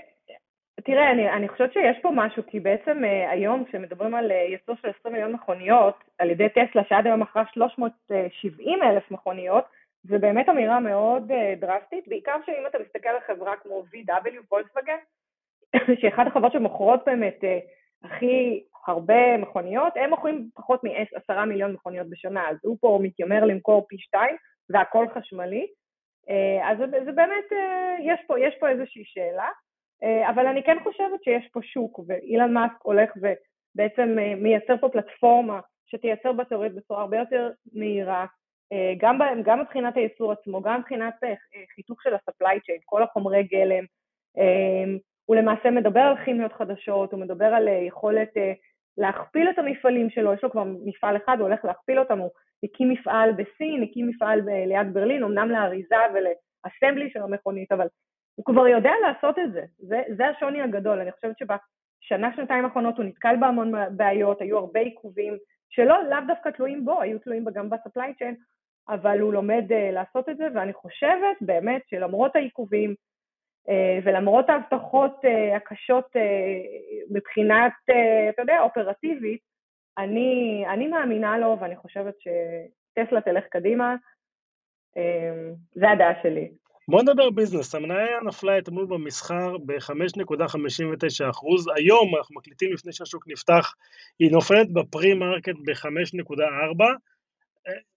תראה, 0.86 1.12
אני, 1.12 1.30
אני 1.30 1.50
חושבת 1.50 1.74
שיש 1.74 1.98
פה 2.02 2.12
משהו, 2.16 2.44
כי 2.48 2.60
בעצם 2.60 3.04
uh, 3.04 3.32
היום 3.32 3.66
כשמדברים 3.66 4.16
על 4.16 4.32
uh, 4.32 4.34
ייצור 4.34 4.76
של 4.82 4.90
20 5.00 5.14
מיליון 5.14 5.32
מכוניות 5.32 5.96
על 6.20 6.30
ידי 6.30 6.50
טסלה, 6.50 6.84
שעד 6.90 7.08
היום 7.08 7.20
מכרה 7.20 7.44
370 7.54 8.84
אלף 8.84 9.12
מכוניות, 9.12 9.66
זה 10.04 10.18
באמת 10.18 10.50
אמירה 10.50 10.80
מאוד 10.80 11.32
uh, 11.32 11.60
דרסטית, 11.60 12.08
בעיקר 12.08 12.36
שאם 12.46 12.68
אתה 12.68 12.78
מסתכל 12.80 13.10
על 13.10 13.20
חברה 13.28 13.56
כמו 13.56 13.84
VW, 13.94 14.52
וולקסווגן, 14.52 14.98
שהיא 16.00 16.12
אחת 16.14 16.28
החברות 16.28 16.52
שמוכרות 16.52 17.00
באמת 17.06 17.40
הכי 18.04 18.64
הרבה 18.88 19.38
מכוניות, 19.38 19.94
הם 19.96 20.10
מוכרים 20.10 20.50
פחות 20.56 20.84
מ-10 20.84 21.46
מיליון 21.46 21.74
מכוניות 21.74 22.10
בשנה, 22.10 22.50
אז 22.50 22.58
הוא 22.64 22.78
פה 22.82 23.00
מתיימר 23.02 23.46
למכור 23.46 23.86
פי 23.88 23.98
שתיים, 23.98 24.36
והכל 24.70 25.06
חשמלי. 25.14 25.68
אז 26.64 26.78
זה, 26.78 26.86
זה 27.06 27.12
באמת, 27.12 27.46
יש 28.00 28.20
פה, 28.28 28.40
יש 28.40 28.56
פה 28.60 28.70
איזושהי 28.70 29.04
שאלה. 29.06 29.50
אה, 30.04 30.30
אבל 30.30 30.48
אני 30.48 30.64
כן 30.64 30.78
חושבת 30.84 31.24
שיש 31.24 31.50
פה 31.54 31.60
שוק, 31.64 32.00
ואילן 32.08 32.54
מאסק 32.54 32.82
הולך 32.84 33.10
ובעצם 33.16 34.20
אה, 34.20 34.36
מייצר 34.36 34.78
פה 34.78 34.90
פלטפורמה 34.90 35.60
שתייצר 35.86 36.32
בטריות 36.32 36.76
בצורה 36.76 37.02
הרבה 37.02 37.18
יותר 37.18 37.50
מהירה, 37.74 38.26
אה, 38.74 38.94
גם, 38.98 39.20
גם 39.44 39.60
מבחינת 39.60 39.98
הייצור 39.98 40.32
עצמו, 40.32 40.62
גם 40.62 40.80
מבחינת 40.80 41.14
חיתוך 41.76 42.04
של 42.04 42.14
ה-supply 42.14 42.56
chain, 42.56 42.82
כל 42.86 43.04
החומרי 43.04 43.44
גלם. 43.44 43.84
הוא 45.26 45.36
למעשה 45.36 45.72
מדבר 45.72 46.00
על 46.00 46.26
כימיות 46.26 46.54
חדשות, 46.54 47.12
הוא 47.12 47.20
מדבר 47.20 47.46
על 47.46 47.68
יכולת 47.68 48.30
להכפיל 48.98 49.50
את 49.50 49.60
המפעלים 49.60 50.10
שלו, 50.10 50.34
יש 50.34 50.44
לו 50.44 50.52
כבר 50.52 50.64
מפעל 50.86 51.18
אחד, 51.18 51.36
הוא 51.40 51.48
הולך 51.48 51.66
להכפיל 51.66 52.00
אותם, 52.00 52.20
הוא 52.20 52.30
הקים 52.64 52.90
מפעל 52.90 53.32
בסין, 53.32 53.84
הקים 53.84 54.08
מפעל 54.08 54.42
ליד 54.66 54.94
ברלין, 54.94 55.24
אמנם 55.24 55.50
לאריזה 55.50 55.96
ולאסמבלי 56.14 57.10
של 57.10 57.22
המכונית, 57.22 57.72
אבל 57.72 57.88
הוא 58.36 58.46
כבר 58.46 58.68
יודע 58.68 58.92
לעשות 59.02 59.40
את 59.40 59.52
זה. 59.52 59.64
זה, 59.78 60.02
זה 60.18 60.28
השוני 60.28 60.62
הגדול. 60.62 61.00
אני 61.00 61.12
חושבת 61.12 61.38
שבשנה, 61.38 62.36
שנתיים 62.36 62.66
האחרונות 62.66 62.98
הוא 62.98 63.06
נתקל 63.06 63.36
בהמון 63.40 63.72
בעיות, 63.98 64.42
היו 64.42 64.58
הרבה 64.58 64.80
עיכובים 64.80 65.38
שלא, 65.70 66.04
לאו 66.10 66.18
דווקא 66.28 66.50
תלויים 66.50 66.86
בו, 66.86 67.02
היו 67.02 67.20
תלויים 67.20 67.46
גם 67.54 67.70
ב-supply 67.70 68.12
chain, 68.22 68.36
אבל 68.90 69.20
הוא 69.20 69.34
לומד 69.34 69.64
uh, 69.70 69.94
לעשות 69.94 70.30
את 70.30 70.38
זה, 70.38 70.48
ואני 70.54 70.74
חושבת 70.74 71.38
באמת 71.42 71.82
שלמרות 71.90 72.36
העיכובים, 72.36 72.96
uh, 73.68 73.72
ולמרות 74.04 74.50
ההבטחות 74.50 75.26
uh, 75.26 75.56
הקשות 75.56 76.06
uh, 76.06 76.20
מבחינת, 77.12 77.74
uh, 77.92 78.30
אתה 78.30 78.42
יודע, 78.42 78.62
אופרטיבית, 78.62 79.42
אני, 79.98 80.64
אני 80.70 80.88
מאמינה 80.88 81.38
לו, 81.38 81.58
ואני 81.60 81.76
חושבת 81.76 82.16
שטסלה 82.20 83.22
תלך 83.22 83.44
קדימה. 83.48 83.96
זה 85.74 85.90
הדעה 85.90 86.24
שלי. 86.24 86.52
בוא 86.92 87.02
נדבר 87.02 87.30
business, 87.30 87.76
המניה 87.76 88.20
נפלה 88.26 88.58
אתמול 88.58 88.86
במסחר 88.86 89.58
ב-5.59%, 89.58 91.74
היום 91.76 92.16
אנחנו 92.18 92.36
מקליטים 92.36 92.74
לפני 92.74 92.94
שהשוק 92.94 93.28
נפתח, 93.28 93.74
היא 94.20 94.32
נופלת 94.32 94.74
ב 94.74 95.14
pre-market 95.14 95.56
ב-5.4, 95.66 96.84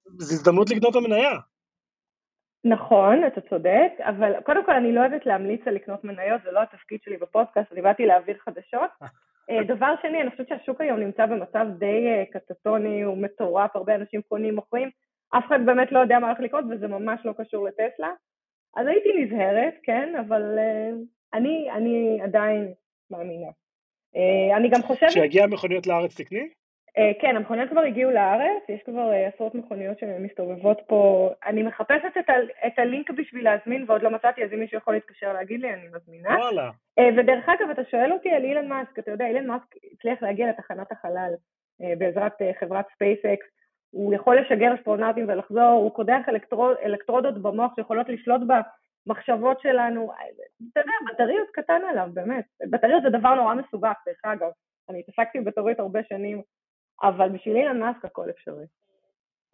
זו 0.07 0.35
הזדמנות 0.35 0.71
לקנות 0.71 0.97
המניה. 0.97 1.39
נכון, 2.65 3.25
אתה 3.27 3.41
צודק, 3.41 3.93
אבל 4.01 4.33
קודם 4.45 4.67
כל 4.67 4.73
אני 4.73 4.93
לא 4.93 5.01
אוהבת 5.01 5.27
להמליץ 5.27 5.61
על 5.67 5.75
לקנות 5.75 6.05
מניות, 6.05 6.43
זה 6.45 6.51
לא 6.51 6.63
התפקיד 6.63 7.01
שלי 7.03 7.17
בפודקאסט, 7.17 7.73
אני 7.73 7.83
באתי 7.83 8.07
להעביר 8.07 8.37
חדשות, 8.39 8.91
דבר 9.73 9.95
שני, 10.03 10.23
אני 10.23 10.31
חושבת 10.31 10.49
שהשוק 10.49 10.81
היום 10.81 11.01
נמצא 11.01 11.27
במצב 11.27 11.67
די 11.79 12.25
קטטוני, 12.33 13.03
הוא 13.03 13.19
מטורף, 13.19 13.77
הרבה 13.77 13.95
אנשים 13.95 14.23
קונים, 14.23 14.55
מוכרים, 14.55 14.91
אף 15.39 15.47
אחד 15.47 15.59
באמת 15.67 15.93
לא 15.93 15.99
יודע 15.99 16.19
מה 16.19 16.27
הולך 16.27 16.41
לקרות 16.41 16.65
וזה 16.71 16.89
ממש 16.89 17.21
לא 17.25 17.33
קשור 17.39 17.67
לטסלה. 17.67 18.09
אז 18.77 18.87
הייתי 18.87 19.09
נזהרת, 19.19 19.75
כן, 19.83 20.15
אבל 20.21 20.59
אני, 21.35 21.71
אני 21.71 22.21
עדיין 22.23 22.73
מאמינה. 23.11 23.51
אני 24.57 24.69
גם 24.69 24.83
חושבת... 24.83 25.09
כשיגיע 25.09 25.47
מכוניות 25.47 25.87
לארץ 25.87 26.21
תקני? 26.21 26.49
אה, 26.99 27.13
כן, 27.21 27.37
המכוניות 27.37 27.71
כבר 27.71 27.81
הגיעו 27.81 28.11
לארץ, 28.11 28.63
יש 28.69 28.83
כבר 28.83 29.13
אה, 29.13 29.27
עשרות 29.27 29.55
מכוניות 29.55 29.99
שמסתובבות 29.99 30.81
פה. 30.87 31.31
אני 31.47 31.63
מחפשת 31.63 32.13
את, 32.19 32.31
ה- 32.31 32.67
את 32.67 32.79
הלינק 32.79 33.11
בשביל 33.11 33.45
להזמין 33.45 33.85
ועוד 33.89 34.03
לא 34.03 34.11
מצאתי, 34.11 34.45
אז 34.45 34.53
אם 34.53 34.61
מישהו 34.61 34.79
יכול 34.79 34.95
להתקשר 34.95 35.33
להגיד 35.33 35.61
לי, 35.61 35.73
אני 35.75 35.89
מזמינה. 35.97 36.29
וואלה. 36.39 36.71
אה, 36.99 37.09
ודרך 37.17 37.49
אגב, 37.49 37.71
אתה 37.71 37.83
שואל 37.91 38.13
אותי 38.13 38.31
על 38.31 38.45
אילן 38.45 38.69
מאסק, 38.69 38.99
אתה 38.99 39.11
יודע, 39.11 39.27
אילן 39.27 39.47
מאסק 39.47 39.75
הצליח 39.93 40.23
להגיע 40.23 40.49
לתחנת 40.49 40.93
החלל 40.93 41.33
בעזרת 41.99 42.33
חברת 42.61 42.87
ספייסקס. 42.95 43.47
הוא 43.95 44.15
יכול 44.15 44.41
לשגר 44.41 44.75
אסטרונאוטים 44.75 45.29
ולחזור, 45.29 45.63
הוא 45.63 45.91
קודח 45.95 46.21
אלקטרוד, 46.29 46.77
אלקטרודות 46.85 47.43
במוח 47.43 47.73
שיכולות 47.77 48.09
לשלוט 48.09 48.41
במחשבות 49.07 49.61
שלנו. 49.61 50.13
אתה 50.73 50.81
יודע, 50.81 50.93
בטריות 51.13 51.49
קטן 51.53 51.81
עליו, 51.91 52.09
באמת. 52.15 52.45
בטריות 52.71 53.03
זה 53.03 53.11
דבר 53.19 53.35
נורא 53.35 53.55
מסובך, 53.55 53.95
דרך 54.07 54.21
אגב. 54.25 54.51
אני 54.91 55.01
התעסקתי 55.01 55.41
בטריות 55.41 55.79
הרבה 55.79 56.01
שנים. 56.09 56.43
אבל 57.03 57.29
בשביל 57.29 57.57
אילן 57.57 57.81
מאסק 57.81 58.05
הכל 58.05 58.31
אפשרי. 58.31 58.65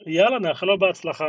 יאללה, 0.06 0.38
נאחל 0.38 0.66
לו 0.66 0.78
בהצלחה. 0.78 1.28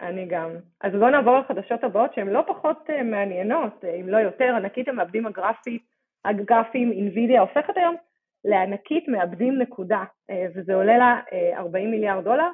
אני 0.00 0.26
גם. 0.26 0.50
אז 0.80 0.92
בואו 0.92 1.10
נעבור 1.10 1.38
לחדשות 1.38 1.84
הבאות 1.84 2.14
שהן 2.14 2.28
לא 2.28 2.44
פחות 2.46 2.90
uh, 2.90 3.02
מעניינות, 3.02 3.84
uh, 3.84 4.00
אם 4.00 4.08
לא 4.08 4.16
יותר, 4.16 4.54
ענקית 4.56 4.88
המעבדים 4.88 5.26
הגרפית, 5.26 5.82
הגרפיים, 6.24 6.92
אינווידיה 6.92 7.40
הופכת 7.40 7.76
היום 7.76 7.96
לענקית 8.44 9.08
מעבדים 9.08 9.58
נקודה, 9.58 10.04
uh, 10.30 10.34
וזה 10.54 10.74
עולה 10.74 10.98
לה 10.98 11.20
uh, 11.54 11.58
40 11.58 11.90
מיליארד 11.90 12.24
דולר. 12.24 12.48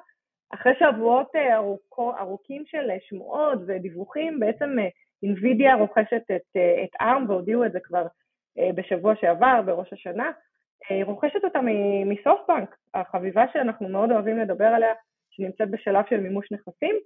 אחרי 0.55 0.73
שבועות 0.79 1.37
uh, 1.37 1.55
ארוכו, 1.55 2.13
ארוכים 2.19 2.63
של 2.67 2.91
שמועות 3.01 3.59
ודיווחים, 3.67 4.41
בעצם 4.41 4.77
אינווידיה 5.23 5.75
רוכשת 5.75 6.23
את, 6.37 6.57
את 6.85 7.03
ARM 7.03 7.29
והודיעו 7.29 7.65
את 7.65 7.73
זה 7.73 7.79
כבר 7.81 8.07
בשבוע 8.75 9.15
שעבר, 9.17 9.63
בראש 9.67 9.93
השנה. 9.93 10.31
אה, 10.91 11.01
רוכשת 11.05 11.45
אותה 11.45 11.61
מסופטבנק, 12.07 12.77
החביבה 12.95 13.45
שאנחנו 13.53 13.89
מאוד 13.89 14.11
אוהבים 14.11 14.39
לדבר 14.39 14.65
עליה, 14.65 14.93
שנמצאת 15.31 15.71
בשלב 15.71 16.05
של 16.11 16.21
מימוש 16.21 16.53
נכסים. 16.53 16.97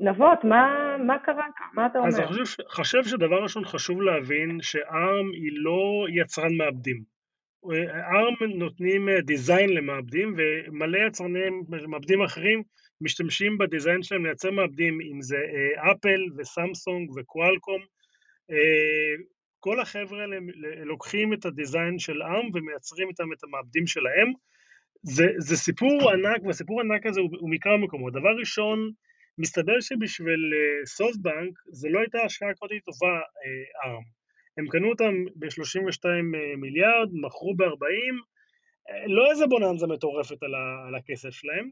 אה, 0.00 0.10
נבות, 0.10 0.44
מה, 0.44 0.96
מה 1.06 1.18
קרה 1.18 1.46
כאן? 1.56 1.66
מה 1.74 1.86
אתה 1.86 1.98
אומר? 1.98 2.08
אז 2.08 2.18
אני 2.18 2.26
חושב, 2.26 2.62
חושב 2.68 3.04
שדבר 3.04 3.42
ראשון 3.42 3.64
חשוב 3.64 4.02
להבין 4.02 4.58
שארם 4.62 5.30
היא 5.32 5.52
לא 5.54 6.06
יצרן 6.14 6.54
מעבדים. 6.56 7.16
ארם 8.12 8.52
נותנים 8.58 9.08
דיזיין 9.24 9.68
למעבדים, 9.68 10.36
ומלא 10.36 10.98
יצרני 11.06 11.40
מעבדים 11.68 12.22
אחרים 12.22 12.62
משתמשים 13.00 13.58
בדיזיין 13.58 14.02
שלהם 14.02 14.26
לייצר 14.26 14.50
מעבדים, 14.50 14.98
אם 15.00 15.22
זה 15.22 15.36
אפל 15.92 16.20
וסמסונג 16.36 17.10
וקואלקום. 17.16 17.80
כל 19.60 19.80
החבר'ה 19.80 20.20
האלה 20.20 20.36
לוקחים 20.84 21.32
את 21.32 21.44
הדיזיין 21.44 21.98
של 21.98 22.22
עם 22.22 22.50
ומייצרים 22.54 23.08
איתם 23.08 23.32
את 23.32 23.44
המעבדים 23.44 23.86
שלהם. 23.86 24.32
זה, 25.02 25.26
זה 25.38 25.56
סיפור 25.56 26.10
ענק, 26.12 26.44
והסיפור 26.44 26.80
הענק 26.80 27.06
הזה 27.06 27.20
הוא, 27.20 27.30
הוא 27.40 27.50
מכמה 27.50 27.76
מקומות. 27.76 28.12
דבר 28.12 28.36
ראשון, 28.38 28.90
מסתבר 29.38 29.80
שבשביל 29.80 30.52
סופטבנק 30.84 31.58
uh, 31.58 31.70
זה 31.72 31.88
לא 31.88 31.98
הייתה 32.00 32.18
השקעה 32.22 32.54
כך 32.54 32.60
טובה 32.84 33.18
uh, 33.18 33.86
ARM. 33.86 34.06
הם 34.58 34.66
קנו 34.68 34.88
אותם 34.88 35.14
ב-32 35.36 36.04
uh, 36.04 36.56
מיליארד, 36.56 37.08
מכרו 37.12 37.54
ב-40, 37.56 37.64
uh, 37.64 38.92
לא 39.06 39.30
איזה 39.30 39.46
בוננזה 39.46 39.86
מטורפת 39.86 40.42
על, 40.42 40.54
ה, 40.54 40.88
על 40.88 40.94
הכסף 40.94 41.30
שלהם. 41.30 41.70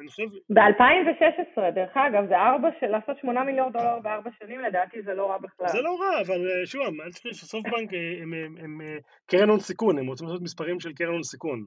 אני 0.00 0.08
חושב... 0.08 0.24
ב-2016, 0.50 1.70
דרך 1.74 1.96
אגב, 1.96 2.28
זה 2.28 2.36
ארבע, 2.36 2.68
של 2.80 2.86
לעשות 2.86 3.16
שמונה 3.20 3.44
מיליון 3.44 3.72
דולר 3.72 3.98
בארבע 4.02 4.30
שנים, 4.38 4.60
לדעתי 4.60 5.02
זה 5.02 5.14
לא 5.14 5.30
רע 5.30 5.38
בכלל. 5.38 5.68
זה 5.68 5.80
לא 5.80 5.98
רע, 6.00 6.20
אבל 6.20 6.50
אה, 6.50 6.66
שוב, 6.66 6.82
אל 7.04 7.10
תשכחי 7.10 7.34
שסופטבנק 7.34 7.94
אה, 7.94 8.22
הם, 8.22 8.34
הם, 8.34 8.56
הם 8.64 8.80
אה, 8.80 8.96
קרן 9.26 9.48
הון 9.48 9.60
סיכון, 9.60 9.98
הם 9.98 10.06
רוצים 10.06 10.26
לעשות 10.26 10.42
מספרים 10.42 10.80
של 10.80 10.92
קרן 10.92 11.12
הון 11.12 11.22
סיכון. 11.22 11.64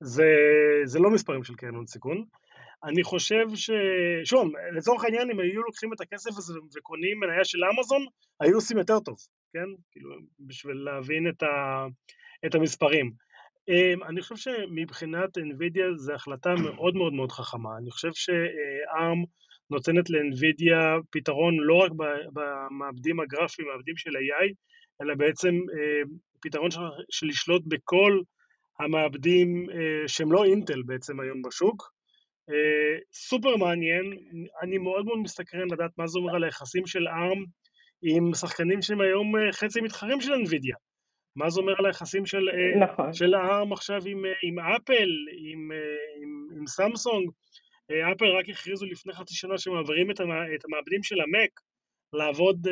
זה, 0.00 0.30
זה 0.84 0.98
לא 0.98 1.10
מספרים 1.10 1.44
של 1.44 1.54
קרן 1.54 1.74
הון 1.74 1.86
סיכון. 1.86 2.24
אני 2.84 3.02
חושב 3.02 3.46
ש... 3.54 3.70
שוב, 4.24 4.52
לצורך 4.76 5.04
העניין, 5.04 5.30
אם 5.30 5.40
היו 5.40 5.62
לוקחים 5.62 5.92
את 5.92 6.00
הכסף 6.00 6.30
הזה 6.30 6.54
וקונים 6.76 7.20
מניה 7.20 7.44
של 7.44 7.58
אמזון, 7.64 8.06
היו 8.40 8.54
עושים 8.54 8.78
יותר 8.78 9.00
טוב, 9.00 9.16
כן? 9.52 9.66
כאילו, 9.90 10.10
בשביל 10.40 10.76
להבין 10.76 11.28
את, 11.28 11.42
ה... 11.42 11.86
את 12.46 12.54
המספרים. 12.54 13.12
אמ, 13.68 14.02
אני 14.02 14.22
חושב 14.22 14.36
שמבחינת 14.36 15.38
NVIDIA 15.38 15.96
זו 15.96 16.12
החלטה 16.12 16.54
מאוד 16.54 16.94
מאוד 16.94 17.12
מאוד 17.12 17.32
חכמה. 17.32 17.70
אני 17.78 17.90
חושב 17.90 18.10
ש-ARM 18.14 19.26
נותנת 19.70 20.10
ל-NVIDIA 20.10 21.02
פתרון 21.10 21.56
לא 21.58 21.74
רק 21.74 21.92
במעבדים 22.32 23.20
הגרפיים, 23.20 23.68
מעבדים 23.68 23.96
של 23.96 24.10
AI, 24.10 24.52
אלא 25.02 25.14
בעצם 25.14 25.54
אמ, 25.54 26.08
פתרון 26.42 26.70
של, 26.70 26.80
של 27.10 27.26
לשלוט 27.26 27.62
בכל 27.66 28.20
המעבדים 28.80 29.70
אה, 29.70 30.08
שהם 30.08 30.32
לא 30.32 30.44
אינטל 30.44 30.82
בעצם 30.82 31.20
היום 31.20 31.42
בשוק. 31.42 31.99
אה, 32.50 32.98
סופר 33.12 33.56
מעניין, 33.56 34.04
אני 34.62 34.78
מאוד 34.78 35.04
מאוד 35.04 35.18
מסתקרן 35.18 35.70
לדעת 35.70 35.90
מה 35.98 36.06
זה 36.06 36.18
אומר 36.18 36.34
על 36.34 36.44
היחסים 36.44 36.86
של 36.86 37.08
ARM 37.08 37.46
עם 38.02 38.34
שחקנים 38.34 38.82
שהם 38.82 39.00
היום 39.00 39.36
אה, 39.36 39.52
חצי 39.52 39.80
מתחרים 39.80 40.20
של 40.20 40.32
NVIDIA. 40.32 40.90
מה 41.36 41.50
זה 41.50 41.60
אומר 41.60 41.74
על 41.78 41.86
היחסים 41.86 42.26
של, 42.26 42.48
אה, 42.48 42.86
נכון. 42.86 43.12
של 43.12 43.34
הארם 43.34 43.72
עכשיו 43.72 44.00
עם, 44.06 44.24
אה, 44.24 44.32
עם 44.42 44.58
אפל, 44.58 45.10
עם, 45.38 45.72
אה, 45.72 46.22
עם, 46.22 46.48
עם 46.56 46.66
סמסונג. 46.66 47.30
אפל 48.12 48.24
רק 48.24 48.48
הכריזו 48.48 48.86
לפני 48.86 49.12
חצי 49.12 49.34
שנה 49.34 49.58
שמעבירים 49.58 50.10
את, 50.10 50.20
את 50.54 50.64
המעבדים 50.64 51.02
של 51.02 51.20
המק 51.20 51.60
לעבוד 52.12 52.66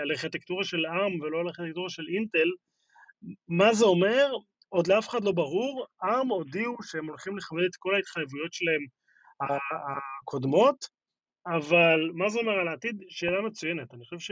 על 0.00 0.10
ארכיטקטורה 0.10 0.64
של 0.64 0.86
ARM 0.86 1.22
ולא 1.22 1.40
על 1.40 1.46
ארכיטקטורה 1.46 1.90
של 1.90 2.02
אינטל. 2.14 2.48
מה 3.48 3.74
זה 3.74 3.84
אומר? 3.84 4.32
עוד 4.68 4.86
לאף 4.86 5.08
אחד 5.08 5.24
לא 5.24 5.32
ברור. 5.32 5.86
ARM 6.04 6.28
הודיעו 6.28 6.76
שהם 6.82 7.08
הולכים 7.08 7.36
לכבד 7.36 7.62
את 7.70 7.76
כל 7.78 7.94
ההתחייבויות 7.94 8.52
שלהם 8.52 8.86
הקודמות, 10.22 10.88
אבל 11.46 12.10
מה 12.14 12.28
זה 12.28 12.38
אומר 12.38 12.52
על 12.52 12.68
העתיד? 12.68 13.02
שאלה 13.08 13.42
מצוינת. 13.42 13.94
אני 13.94 14.04
חושב 14.04 14.18
ש... 14.18 14.30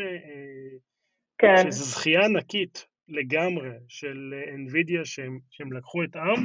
כן. 1.38 1.70
שזו 1.70 1.84
זכייה 1.84 2.24
ענקית 2.24 2.86
לגמרי 3.08 3.70
של 3.88 4.34
NVIDIA 4.66 5.04
שהם, 5.04 5.38
שהם 5.50 5.72
לקחו 5.72 6.04
את 6.04 6.16
ARM, 6.16 6.40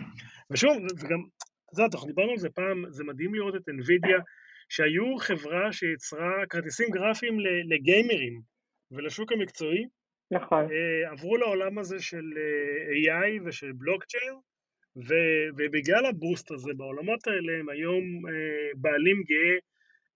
ושוב, 0.50 0.78
זה 0.88 1.08
גם, 1.08 1.20
את 1.66 1.78
יודעת, 1.78 1.94
אנחנו 1.96 2.08
דיברנו 2.08 2.32
על 2.32 2.38
זה 2.38 2.50
פעם, 2.50 2.86
זה 2.90 3.04
מדהים 3.04 3.36
לראות 3.36 3.56
את 3.56 3.70
NVIDIA, 3.70 4.22
שהיו 4.70 5.18
חברה 5.18 5.74
שיצרה 5.74 6.46
כרטיסים 6.50 6.90
גרפיים 6.90 7.40
לגיימרים 7.70 8.42
ולשוק 8.92 9.32
המקצועי, 9.32 9.86
נכון. 10.32 10.68
אה, 10.72 11.12
עברו 11.12 11.38
לעולם 11.38 11.78
הזה 11.78 12.00
של 12.00 12.34
אה, 12.38 13.16
AI 13.26 13.42
ושל 13.46 13.72
בלוקצ'יין, 13.72 14.34
ובגלל 15.58 16.06
הבוסט 16.06 16.52
הזה 16.52 16.72
בעולמות 16.78 17.28
האלה 17.28 17.60
הם 17.60 17.70
היום 17.70 18.04
אה, 18.28 18.72
בעלים 18.75 19.24
גאה 19.24 19.58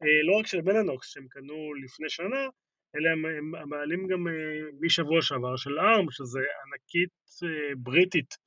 לא 0.01 0.39
רק 0.39 0.48
של 0.48 0.62
בלנוקס 0.62 1.07
שהם 1.07 1.27
קנו 1.29 1.74
לפני 1.83 2.09
שנה, 2.09 2.48
אלה 2.95 3.12
הם, 3.12 3.25
הם 3.25 3.55
הבעלים 3.55 4.07
גם 4.07 4.27
אה, 4.27 4.33
משבוע 4.81 5.21
שעבר 5.21 5.55
של 5.55 5.79
ארם, 5.79 6.12
שזה 6.12 6.39
ענקית 6.65 7.09
אה, 7.43 7.75
בריטית, 7.77 8.38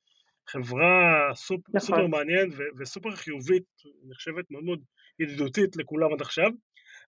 חברה 0.47 1.31
סופ, 1.33 1.61
נכון. 1.69 1.79
סופר 1.79 2.07
מעניינת 2.07 2.53
וסופר 2.77 3.11
חיובית, 3.15 3.63
נחשבת 4.09 4.51
מאוד 4.51 4.63
מאוד 4.63 4.83
ידידותית 5.19 5.75
לכולם 5.75 6.13
עד 6.13 6.21
עכשיו. 6.21 6.49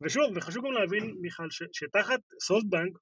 ושוב, 0.01 0.23
וחשוב 0.35 0.65
גם 0.65 0.71
להבין, 0.71 1.15
מיכל, 1.21 1.49
ש, 1.49 1.63
שתחת 1.73 2.19
סופטבנק, 2.39 2.97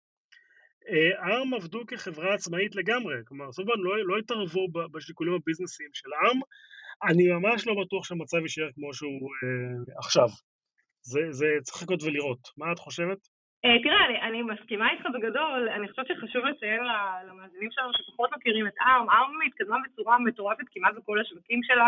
ארם 1.24 1.54
עבדו 1.54 1.80
כחברה 1.88 2.34
עצמאית 2.34 2.76
לגמרי, 2.76 3.16
כלומר 3.28 3.52
סופטבנק 3.52 3.78
לא, 3.86 4.08
לא 4.08 4.18
התערבו 4.18 4.68
בשיקולים 4.94 5.34
הביזנסיים 5.34 5.90
של 5.94 6.10
ארם, 6.14 6.40
אני 7.10 7.24
ממש 7.28 7.68
לא 7.68 7.74
בטוח 7.84 8.04
שהמצב 8.06 8.38
יישאר 8.38 8.70
כמו 8.76 8.94
שהוא 8.94 9.30
אה, 9.44 9.98
עכשיו. 9.98 10.30
זה, 11.02 11.20
זה 11.32 11.48
צריך 11.62 11.84
לקרות 11.84 12.04
ולראות. 12.04 12.44
מה 12.58 12.72
את 12.72 12.80
חושבת? 12.80 13.18
אה, 13.66 13.78
תראה, 13.84 14.06
אני, 14.06 14.22
אני 14.22 14.42
מסכימה 14.42 14.92
איתך 14.92 15.06
בגדול, 15.14 15.70
אני 15.76 15.88
חושבת 15.90 16.08
שחשוב 16.08 16.46
לציין 16.46 16.84
למאזינים 17.28 17.72
שלנו 17.72 17.92
שפחות 17.94 18.30
מכירים 18.38 18.68
את 18.68 18.74
ARM, 18.74 19.08
ARM 19.10 19.48
התקדמה 19.48 19.78
בצורה 19.86 20.20
מטורפת 20.20 20.68
כמעט 20.72 20.94
בכל 20.96 21.20
השווקים 21.22 21.60
שלה, 21.64 21.88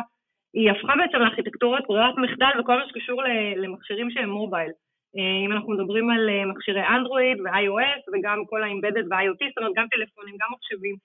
היא 0.53 0.71
הפכה 0.71 0.93
בעצם 0.99 1.17
לארכיטקטורת 1.17 1.83
ברירת 1.87 2.15
מחדל 2.17 2.59
וכל 2.59 2.77
מה 2.77 2.87
שקשור 2.89 3.23
למכשירים 3.55 4.11
שהם 4.11 4.29
מובייל. 4.29 4.71
אה, 5.17 5.45
אם 5.45 5.51
אנחנו 5.51 5.73
מדברים 5.73 6.09
על 6.09 6.29
אה, 6.29 6.45
מכשירי 6.45 6.83
אנדרואיד 6.87 7.37
ו-iOS 7.41 8.01
וגם 8.13 8.45
כל 8.45 8.63
ה-Embedded 8.63 9.05
ו-IoT, 9.09 9.41
זאת 9.49 9.57
אומרת 9.57 9.73
גם 9.75 9.87
טלפונים, 9.91 10.35
גם 10.41 10.49
מחשבים, 10.55 10.95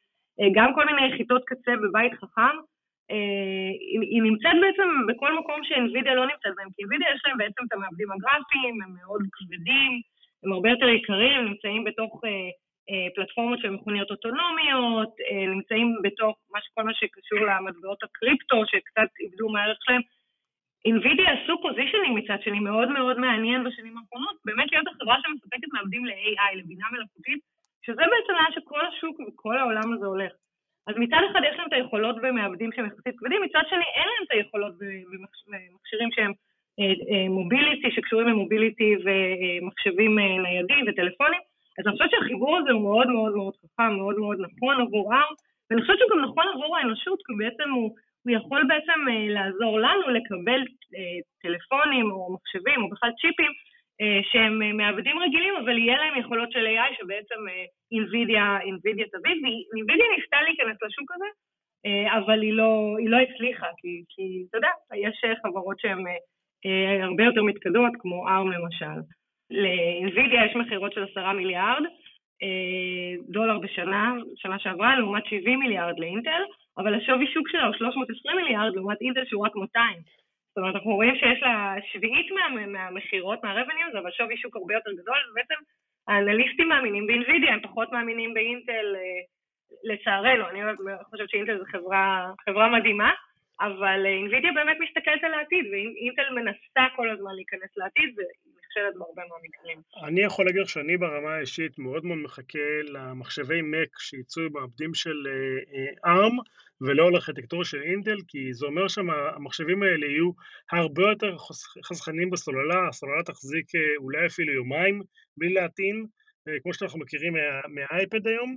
גם 0.54 0.74
כל 0.74 0.84
מיני 0.84 1.06
יחידות 1.06 1.42
קצה 1.46 1.72
בבית 1.82 2.12
חכם, 2.20 2.56
היא 4.10 4.22
נמצאת 4.22 4.56
בעצם 4.62 4.88
בכל 5.08 5.38
מקום 5.38 5.60
שאינווידיה 5.64 6.14
לא 6.14 6.26
נמצאת 6.26 6.52
בהם, 6.56 6.68
כי 6.74 6.82
אינווידיה 6.82 7.08
יש 7.14 7.20
להם 7.26 7.38
בעצם 7.38 7.62
את 7.68 7.72
המעבדים 7.72 8.12
הגרפיים, 8.12 8.82
הם 8.82 8.90
מאוד 8.98 9.22
כבדים, 9.32 10.00
הם 10.44 10.52
הרבה 10.52 10.70
יותר 10.70 10.88
יקרים, 10.88 11.44
נמצאים 11.44 11.84
בתוך 11.84 12.20
פלטפורמות 13.14 13.58
של 13.58 13.70
מכוניות 13.70 14.10
אוטונומיות, 14.10 15.10
נמצאים 15.54 15.96
בתוך 16.02 16.36
כל 16.74 16.82
מה 16.82 16.94
שקשור 16.94 17.38
למטבעות 17.38 18.02
הקריפטו, 18.02 18.62
שקצת 18.66 19.10
איבדו 19.20 19.48
מהערך 19.48 19.78
שלהם. 19.80 20.02
NVIDIA 20.94 21.30
עשו 21.30 21.62
positioning 21.62 22.18
מצד 22.18 22.42
שני 22.42 22.60
מאוד 22.60 22.88
מאוד 22.88 23.18
מעניין 23.18 23.64
בשנים 23.64 23.98
האחרונות, 23.98 24.36
באמת 24.44 24.72
להיות 24.72 24.86
החברה 24.88 25.16
שמספקת 25.22 25.68
מעבדים 25.72 26.06
ל-AI, 26.06 26.56
לבינה 26.58 26.86
מלאכותית, 26.92 27.40
שזה 27.86 28.02
בעצם 28.12 28.32
לאן 28.32 28.52
שכל 28.54 28.86
השוק 28.86 29.20
וכל 29.20 29.58
העולם 29.58 29.92
הזה 29.92 30.06
הולך. 30.06 30.32
אז 30.86 30.94
מצד 30.98 31.20
אחד 31.30 31.40
יש 31.48 31.58
להם 31.58 31.68
את 31.68 31.72
היכולות 31.72 32.16
במעבדים 32.22 32.70
שהם 32.72 32.86
יחסית 32.86 33.18
כבדים, 33.18 33.42
מצד 33.42 33.62
שני 33.70 33.84
אין 33.96 34.08
להם 34.08 34.22
את 34.26 34.30
היכולות 34.30 34.74
במכשירים 34.78 36.10
שהם 36.12 36.32
מוביליטי, 37.30 37.90
שקשורים 37.90 38.28
למוביליטי 38.28 38.96
ומחשבים 39.04 40.18
ניידים 40.18 40.84
וטלפונים. 40.88 41.40
אז 41.78 41.86
אני 41.86 41.92
חושבת 41.96 42.10
שהחיבור 42.10 42.56
הזה 42.58 42.72
הוא 42.72 42.82
מאוד 42.82 43.08
מאוד 43.08 43.34
מאוד 43.34 43.54
חכם, 43.56 43.92
מאוד 43.96 44.18
מאוד 44.18 44.38
נכון 44.40 44.80
עבור 44.80 45.14
R, 45.14 45.34
ואני 45.70 45.80
חושבת 45.80 45.98
שהוא 45.98 46.10
גם 46.10 46.24
נכון 46.24 46.44
עבור 46.54 46.76
האנושות, 46.76 47.18
כי 47.26 47.32
בעצם 47.38 47.70
הוא, 47.70 47.96
הוא 48.26 48.34
יכול 48.36 48.64
בעצם 48.68 49.00
לעזור 49.28 49.80
לנו 49.80 50.08
לקבל 50.08 50.60
טלפונים 51.42 52.10
או 52.10 52.34
מחשבים 52.34 52.82
או 52.82 52.90
בכלל 52.90 53.10
צ'יפים 53.20 53.52
שהם 54.22 54.76
מעבדים 54.76 55.18
רגילים, 55.18 55.54
אבל 55.56 55.78
יהיה 55.78 55.96
להם 55.96 56.20
יכולות 56.20 56.52
של 56.52 56.66
AI 56.66 56.94
שבעצם 56.98 57.40
NVIDIA, 57.94 58.46
NVIDIA 58.74 59.06
תביא, 59.12 59.34
ו-NVIDIA 59.42 60.06
ניסתה 60.16 60.42
להיכנס 60.42 60.76
לשוק 60.82 61.12
הזה, 61.14 61.26
אבל 62.18 62.42
היא 62.42 62.52
לא, 62.52 62.94
היא 62.98 63.10
לא 63.10 63.16
הצליחה, 63.16 63.66
כי, 63.76 64.02
כי 64.08 64.44
אתה 64.48 64.58
יודע, 64.58 64.68
יש 64.94 65.24
חברות 65.42 65.80
שהן 65.80 66.04
הרבה 67.02 67.24
יותר 67.24 67.42
מתקדמות, 67.42 67.92
כמו 67.98 68.28
ARM 68.28 68.58
למשל. 68.58 69.00
ל-NVIDIA 69.50 70.46
יש 70.50 70.56
מכירות 70.56 70.92
של 70.92 71.04
עשרה 71.04 71.32
מיליארד 71.32 71.82
דולר 73.28 73.58
בשנה, 73.58 74.14
שנה 74.36 74.58
שעברה, 74.58 74.98
לעומת 74.98 75.26
70 75.26 75.58
מיליארד 75.60 75.98
לאינטל, 75.98 76.42
אבל 76.78 76.94
השווי 76.94 77.26
שוק 77.34 77.48
שלה 77.48 77.66
הוא 77.66 77.74
320 77.74 78.36
מיליארד, 78.36 78.74
לעומת 78.74 79.00
אינטל 79.00 79.24
שהוא 79.24 79.46
רק 79.46 79.56
200. 79.56 79.98
זאת 80.48 80.58
אומרת, 80.58 80.74
אנחנו 80.74 80.90
רואים 80.90 81.14
שיש 81.16 81.42
לה 81.42 81.74
שביעית 81.92 82.30
מה, 82.30 82.66
מהמכירות, 82.66 83.44
מהרבניוז, 83.44 83.94
אבל 84.02 84.10
שווי 84.10 84.36
שוק 84.36 84.56
הרבה 84.56 84.74
יותר 84.74 84.92
גדול, 84.92 85.18
ובעצם 85.30 85.54
האנליסטים 86.08 86.68
מאמינים 86.68 87.06
באינווידיה, 87.06 87.52
הם 87.52 87.60
פחות 87.60 87.92
מאמינים 87.92 88.34
באינטל, 88.34 88.86
לצערנו, 89.84 90.48
אני 90.48 90.60
חושבת 91.10 91.30
שאינטל 91.30 91.58
זו 91.58 91.64
חברה, 91.64 92.32
חברה 92.44 92.68
מדהימה, 92.78 93.10
אבל 93.60 94.06
אינווידיה 94.06 94.52
באמת 94.52 94.76
מסתכלת 94.80 95.24
על 95.24 95.34
העתיד, 95.34 95.66
ואינטל 95.72 96.34
מנסה 96.34 96.84
כל 96.96 97.10
הזמן 97.10 97.34
להיכנס 97.34 97.76
לעתיד, 97.76 98.14
נכשלת. 98.58 98.94
אני 100.04 100.20
יכול 100.20 100.46
להגיד 100.46 100.64
שאני 100.64 100.96
ברמה 100.96 101.34
האישית 101.34 101.78
מאוד 101.78 102.04
מאוד 102.04 102.18
מחכה 102.18 102.68
למחשבי 102.92 103.60
Mac 103.60 103.92
שיצאו 103.98 104.42
במעבדים 104.50 104.94
של 104.94 105.26
ARM, 106.06 106.36
ולא 106.80 107.12
לארכיטקטורה 107.12 107.64
של 107.64 107.82
אינטל, 107.82 108.16
כי 108.28 108.52
זה 108.52 108.66
אומר 108.66 108.88
שהמחשבים 108.88 109.82
האלה 109.82 110.06
יהיו 110.06 110.30
הרבה 110.72 111.02
יותר 111.02 111.36
חסכנים 111.84 112.30
בסוללה, 112.30 112.88
הסוללה 112.88 113.22
תחזיק 113.22 113.66
אולי 113.96 114.26
אפילו 114.26 114.52
יומיים 114.52 115.02
בלי 115.36 115.52
להטעין, 115.52 116.06
כמו 116.62 116.74
שאנחנו 116.74 116.98
מכירים 116.98 117.32
מה, 117.32 117.38
מהאייפד 117.68 118.26
היום, 118.26 118.56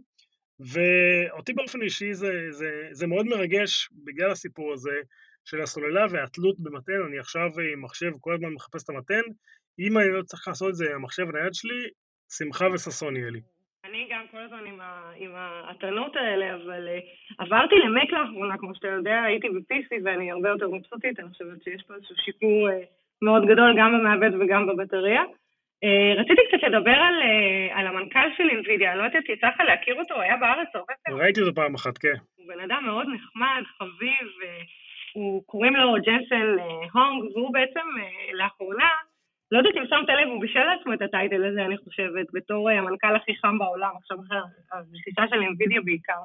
ואותי 0.60 1.54
באופן 1.54 1.82
אישי 1.82 2.14
זה, 2.14 2.32
זה, 2.50 2.88
זה 2.92 3.08
מאוד 3.08 3.26
מרגש 3.26 3.90
בגלל 4.06 4.32
הסיפור 4.32 4.74
הזה 4.74 5.02
של 5.46 5.62
הסוללה 5.62 6.06
והתלות 6.10 6.60
במתן, 6.60 7.02
אני 7.08 7.20
עכשיו 7.20 7.50
עם 7.74 7.82
מחשב 7.82 8.12
כל 8.20 8.34
הזמן 8.34 8.50
מחפש 8.50 8.84
את 8.84 8.90
המתן, 8.90 9.22
אם 9.80 9.98
אני 9.98 10.12
לא 10.12 10.24
צריך 10.24 10.48
לעשות 10.48 10.70
את 10.70 10.76
זה 10.76 10.86
עם 10.86 10.96
המחשב 10.96 11.26
הנייד 11.30 11.54
שלי, 11.54 11.90
שמחה 12.38 12.68
וששון 12.74 13.16
יהיה 13.16 13.30
לי. 13.30 13.42
אני 13.90 14.08
גם 14.10 14.26
כל 14.32 14.38
הזמן 14.38 14.66
עם, 14.66 14.80
עם 15.16 15.32
ההתנות 15.36 16.16
האלה, 16.16 16.56
אבל 16.56 16.88
uh, 16.88 17.44
עברתי 17.44 17.76
למק 17.76 18.12
לאחרונה, 18.12 18.58
כמו 18.58 18.76
שאתה 18.76 18.88
יודע, 18.88 19.22
הייתי 19.24 19.50
ב-PC 19.50 20.02
ואני 20.04 20.32
הרבה 20.32 20.50
יותר 20.50 20.68
מבסוטית, 20.70 21.20
אני 21.20 21.30
חושבת 21.30 21.64
שיש 21.64 21.84
פה 21.88 21.94
איזשהו 21.94 22.16
שיפור 22.16 22.70
uh, 22.70 22.74
מאוד 23.22 23.46
גדול 23.46 23.76
גם 23.78 23.94
במעבד 23.94 24.32
וגם 24.40 24.68
בבטריה. 24.68 25.22
Uh, 25.86 26.20
רציתי 26.20 26.42
קצת 26.48 26.64
לדבר 26.68 26.98
על, 27.08 27.16
uh, 27.22 27.80
על 27.80 27.88
המנכ"ל 27.88 28.30
של 28.38 28.50
אינווידיה, 28.50 28.92
אני 28.92 29.00
לא 29.00 29.04
יודעת, 29.04 29.30
יצא 29.30 29.48
לך 29.48 29.60
להכיר 29.68 29.96
אותו, 30.00 30.14
הוא 30.14 30.22
היה 30.24 30.38
בארץ 30.38 30.68
הרבה 30.74 30.94
פעמים. 31.04 31.22
ראיתי 31.22 31.42
אותו 31.42 31.56
פעם 31.56 31.76
אחת, 31.76 31.98
כן. 31.98 32.18
הוא 32.36 32.48
בן 32.48 32.60
אדם 32.60 32.86
מאוד 32.86 33.08
נחמד, 33.14 33.64
חביב, 33.78 34.28
הוא 35.14 35.44
קוראים 35.46 35.76
לו 35.76 35.94
ג'נסן 35.94 36.56
הונג, 36.94 37.36
והוא 37.36 37.54
בעצם 37.54 37.88
uh, 37.98 38.34
לאחרונה, 38.34 38.90
לא 39.52 39.58
יודעת 39.58 39.76
אם 39.78 39.86
שמת 39.88 40.10
לב, 40.10 40.28
הוא 40.28 40.42
בישל 40.42 40.64
לעצמו 40.64 40.94
את 40.94 41.02
הטייטל 41.02 41.46
הזה, 41.46 41.66
אני 41.66 41.78
חושבת, 41.78 42.28
בתור 42.34 42.70
המנכ"ל 42.70 43.16
הכי 43.16 43.36
חם 43.36 43.60
בעולם, 43.60 43.92
עכשיו 43.98 44.18
אחרי 44.20 44.38
הרכישה 44.72 45.24
של 45.30 45.42
אינווידיה 45.42 45.82
בעיקר. 45.82 46.22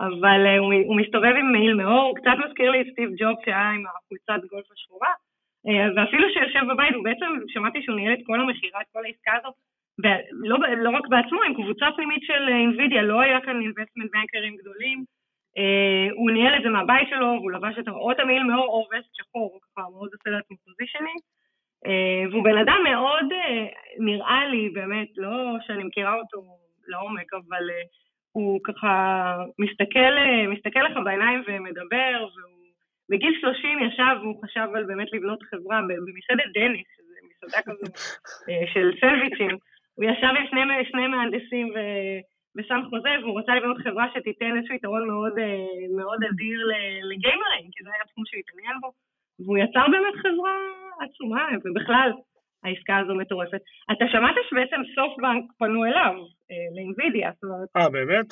אבל 0.00 0.40
uh, 0.46 0.58
הוא, 0.58 0.72
הוא 0.86 0.96
מסתובב 0.96 1.34
עם 1.40 1.52
מעיל 1.52 1.74
מאור, 1.74 2.02
הוא 2.08 2.16
קצת 2.16 2.36
מזכיר 2.44 2.70
לי 2.70 2.80
את 2.80 2.86
סטיב 2.92 3.10
ג'וב 3.18 3.34
שהיה 3.44 3.70
עם 3.70 3.84
החולצת 3.86 4.48
גולף 4.50 4.70
השחורה, 4.72 5.12
uh, 5.66 5.70
ואפילו 5.96 6.26
שיושב 6.32 6.64
בבית, 6.70 6.94
הוא 6.94 7.04
בעצם, 7.04 7.26
שמעתי 7.48 7.82
שהוא 7.82 7.96
ניהל 7.96 8.14
את 8.14 8.22
כל 8.26 8.40
המכירה, 8.40 8.80
את 8.80 8.86
כל 8.92 9.04
העסקה 9.04 9.32
הזאת, 9.38 9.54
ולא 10.02 10.56
לא 10.84 10.90
רק 10.90 11.06
בעצמו, 11.08 11.42
עם 11.42 11.54
קבוצה 11.54 11.86
פנימית 11.96 12.22
של 12.22 12.48
NVIDIA, 12.48 13.02
לא 13.02 13.20
היה 13.20 13.40
כאן 13.40 13.60
investment 13.60 14.10
bankers 14.12 14.56
גדולים, 14.56 15.04
הוא 16.16 16.30
ניהל 16.30 16.56
את 16.56 16.62
זה 16.62 16.68
מהבית 16.68 17.08
שלו, 17.10 17.26
והוא 17.26 17.52
לבש 17.52 17.78
את 17.78 17.88
את 18.12 18.20
המעיל 18.20 18.42
מעור 18.42 18.68
או 18.68 18.88
וסט 18.90 19.10
שחור, 19.12 19.60
ככה 19.62 19.88
מאוד 19.90 20.10
עושה 20.12 20.30
לעצמו 20.30 20.56
positioning. 20.64 21.20
Uh, 21.86 22.30
והוא 22.30 22.44
בן 22.44 22.58
אדם 22.58 22.80
מאוד, 22.84 23.32
uh, 23.32 23.74
נראה 23.98 24.46
לי, 24.46 24.68
באמת, 24.68 25.08
לא 25.16 25.56
שאני 25.66 25.84
מכירה 25.84 26.14
אותו 26.14 26.42
לעומק, 26.86 27.34
אבל 27.34 27.70
uh, 27.70 27.86
הוא 28.32 28.60
ככה 28.64 28.92
מסתכל, 29.58 30.12
מסתכל 30.48 30.80
לך 30.80 30.96
בעיניים 31.04 31.42
ומדבר, 31.46 32.28
והוא 32.36 32.66
בגיל 33.10 33.38
30 33.40 33.78
ישב 33.78 34.16
והוא 34.20 34.42
חשב 34.44 34.68
על 34.74 34.84
באמת 34.84 35.12
לבנות 35.12 35.42
חברה 35.42 35.80
במסעדת 35.82 36.52
דניס, 36.54 36.86
שזה 36.96 37.14
מסעדה 37.28 37.62
כזו 37.62 37.92
של 38.72 38.90
סנדוויצ'ים. 39.00 39.56
הוא 39.94 40.04
ישב 40.04 40.32
עם 40.38 40.46
שני, 40.50 40.60
שני 40.90 41.06
מהנדסים 41.06 41.68
ו... 41.74 41.78
בסן 42.56 42.80
חוזה, 42.90 43.10
והוא 43.22 43.40
רצה 43.40 43.54
לבנות 43.54 43.76
חברה 43.84 44.06
שתיתן 44.14 44.56
איזשהו 44.56 44.74
יתרון 44.74 45.06
מאוד, 45.08 45.32
מאוד 45.96 46.24
אדיר 46.30 46.60
לגיימרים, 47.10 47.70
כי 47.72 47.84
זה 47.84 47.90
היה 47.94 48.04
תחום 48.04 48.24
שהוא 48.26 48.40
התעניין 48.40 48.76
בו. 48.80 48.92
והוא 49.40 49.58
יצר 49.58 49.86
באמת 49.90 50.14
חברה 50.14 50.56
עצומה, 51.04 51.48
ובכלל, 51.64 52.10
העסקה 52.64 52.96
הזו 52.96 53.14
מטורפת. 53.14 53.62
אתה 53.92 54.04
שמעת 54.12 54.34
שבעצם 54.50 54.80
סופטבנק 54.94 55.44
פנו 55.58 55.84
אליו, 55.84 56.14
לאינווידיה, 56.76 57.30
זאת 57.34 57.44
אומרת... 57.44 57.68
אה, 57.76 57.88
באמת? 57.90 58.30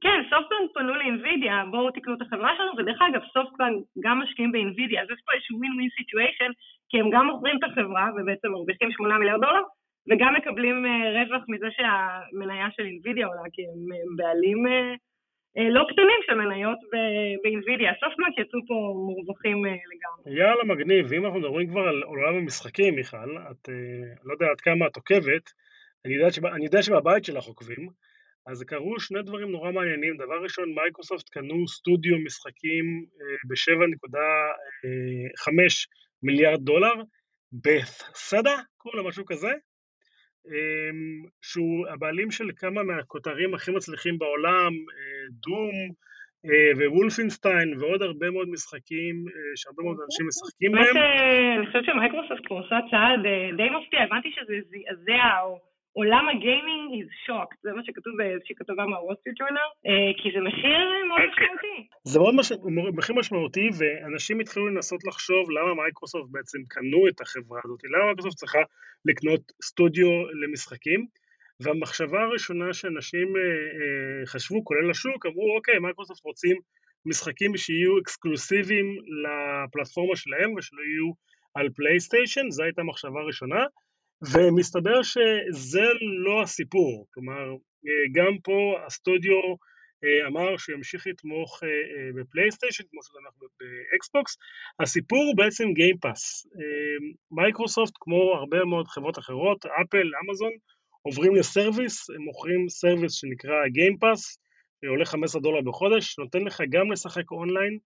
כן, 0.00 0.18
סופטבנק 0.30 0.70
פנו 0.74 0.94
לאינווידיה, 0.94 1.64
בואו 1.70 1.90
תקנו 1.90 2.14
את 2.14 2.22
החברה 2.22 2.50
שלנו, 2.56 2.72
ודרך 2.78 3.02
אגב, 3.02 3.22
סופטבנק 3.34 3.84
גם 4.04 4.18
משקיעים 4.18 4.52
באינווידיה, 4.52 5.02
אז 5.02 5.08
יש 5.10 5.20
פה 5.26 5.32
איזשהו 5.34 5.58
win 5.58 5.72
win 5.76 5.88
situation, 5.96 6.50
כי 6.88 7.00
הם 7.00 7.10
גם 7.10 7.26
מוכרים 7.26 7.56
את 7.58 7.64
החברה, 7.64 8.06
ובעצם 8.16 8.48
מרוויחים 8.48 8.90
8 8.90 9.18
מיליארד 9.18 9.40
דולר, 9.40 9.62
וגם 10.10 10.34
מקבלים 10.34 10.86
רווח 11.16 11.42
מזה 11.48 11.68
שהמניה 11.70 12.68
של 12.76 12.84
אינווידיה 12.86 13.26
עולה, 13.26 13.46
כי 13.52 13.62
הם 13.62 14.16
בעלים 14.16 14.66
לא 15.56 15.84
קטנים 15.92 16.20
של 16.26 16.34
מניות 16.34 16.78
באינווידיה. 17.42 17.92
סופטבנק 18.00 18.38
יצאו 18.38 18.60
פה 18.68 18.74
מורווחים 18.94 19.64
לגמרי. 19.64 20.40
יאללה, 20.40 20.64
מגניב. 20.64 21.06
ואם 21.08 21.24
אנחנו 21.24 21.40
מדברים 21.40 21.68
כבר 21.68 21.80
על 21.80 22.02
עולם 22.02 22.34
המשחקים, 22.34 22.94
מיכל, 22.94 23.36
את 23.50 23.68
לא 24.24 24.32
יודע 24.32 24.46
עד 24.46 24.60
כמה 24.60 24.86
את 24.86 24.96
עוקבת, 24.96 25.52
אני 26.04 26.14
יודע, 26.14 26.30
שבא, 26.30 26.48
אני 26.48 26.64
יודע 26.64 26.82
שבבית 26.82 27.24
שלך 27.24 27.44
עוקבים, 27.44 27.88
אז 28.46 28.62
קרו 28.62 29.00
שני 29.00 29.22
דברים 29.22 29.50
נורא 29.50 29.72
מעניינים. 29.72 30.16
דבר 30.16 30.42
ראשון, 30.42 30.74
מייקרוסופט 30.74 31.28
קנו 31.28 31.68
סטודיו 31.68 32.18
משחקים 32.18 33.04
ב-7.5 33.48 35.52
מיליארד 36.22 36.60
דולר, 36.60 36.94
בת'סדה, 37.52 38.56
קוראים 38.76 39.02
לו 39.02 39.08
משהו 39.08 39.24
כזה, 39.26 39.52
שהוא 41.42 41.86
הבעלים 41.88 42.30
של 42.30 42.50
כמה 42.56 42.82
מהכותרים 42.82 43.54
הכי 43.54 43.70
מצליחים 43.70 44.18
בעולם, 44.18 44.72
דום 45.30 45.72
ווולפינסטיין 46.76 47.78
ועוד 47.78 48.02
הרבה 48.02 48.30
מאוד 48.30 48.48
משחקים 48.48 49.24
שהרבה 49.56 49.82
מאוד 49.82 49.96
אנשים 50.04 50.26
משחקים 50.28 50.72
בהם. 50.72 50.96
אני 51.58 51.66
חושבת 51.66 51.84
שמייקרוסופט 51.84 52.46
עושה 52.48 52.78
צעד 52.90 53.20
די 53.56 53.68
מפתיע, 53.70 54.02
הבנתי 54.02 54.30
שזה 54.32 54.54
זעזע 54.70 55.40
או... 55.42 55.77
עולם 55.98 56.24
הגיימינג 56.28 56.88
is 57.00 57.10
shocked, 57.24 57.58
זה 57.62 57.72
מה 57.72 57.82
שכתוב 57.84 58.12
באיזושהי 58.16 58.54
כתבה 58.54 58.86
מהוול 58.86 59.08
סטריט 59.08 59.30
ג'ורנל, 59.38 59.70
כי 60.18 60.28
זה 60.34 60.40
מחיר 60.48 60.78
מאוד 61.08 61.20
משמעותי. 61.30 61.76
זה 62.04 62.18
מאוד 62.18 62.34
מש... 62.34 62.52
מחיר 62.98 63.14
משמעותי, 63.16 63.68
ואנשים 63.78 64.40
התחילו 64.40 64.68
לנסות 64.68 65.04
לחשוב 65.04 65.50
למה 65.50 65.74
מייקרוסופט 65.74 66.30
בעצם 66.30 66.58
קנו 66.68 67.08
את 67.08 67.20
החברה 67.20 67.60
הזאת, 67.64 67.80
למה 67.84 68.04
מייקרוסופט 68.04 68.36
צריכה 68.36 68.58
לקנות 69.04 69.52
סטודיו 69.62 70.10
למשחקים, 70.42 71.06
והמחשבה 71.60 72.22
הראשונה 72.22 72.72
שאנשים 72.72 73.28
אה, 73.36 74.26
חשבו, 74.26 74.64
כולל 74.64 74.90
השוק, 74.90 75.26
אמרו 75.26 75.56
אוקיי, 75.56 75.78
מייקרוסופט 75.78 76.24
רוצים 76.24 76.56
משחקים 77.06 77.56
שיהיו 77.56 77.98
אקסקלוסיביים 77.98 78.86
לפלטפורמה 79.22 80.16
שלהם 80.16 80.54
ושלא 80.54 80.82
יהיו 80.82 81.10
על 81.54 81.68
פלייסטיישן, 81.76 82.50
זו 82.50 82.62
הייתה 82.62 82.80
המחשבה 82.80 83.20
הראשונה. 83.20 83.64
ומסתבר 84.22 85.02
שזה 85.02 85.84
לא 86.24 86.42
הסיפור, 86.42 87.06
כלומר 87.10 87.54
גם 88.12 88.32
פה 88.42 88.74
הסטודיו 88.86 89.32
אמר 90.26 90.56
שימשיך 90.56 91.06
לתמוך 91.06 91.60
בפלייסטיישן, 92.14 92.84
כמו 92.90 93.00
שזה 93.02 93.18
אנחנו 93.26 93.46
באקסבוקס. 93.60 94.36
הסיפור 94.80 95.18
הוא 95.18 95.36
בעצם 95.36 95.64
גיימפאס. 95.72 96.46
מייקרוסופט, 97.30 97.92
כמו 98.00 98.34
הרבה 98.34 98.64
מאוד 98.64 98.88
חברות 98.88 99.18
אחרות, 99.18 99.66
אפל, 99.66 100.10
אמזון, 100.22 100.52
עוברים 101.02 101.34
ל 101.34 101.42
service, 101.42 102.10
הם 102.10 102.22
מוכרים 102.22 102.68
service 102.68 103.12
שנקרא 103.12 103.68
גיימפאס, 103.68 104.38
עולה 104.88 105.04
15 105.04 105.42
דולר 105.42 105.60
בחודש, 105.60 106.18
נותן 106.18 106.42
לך 106.42 106.62
גם 106.70 106.92
לשחק 106.92 107.30
אונליין, 107.30 107.78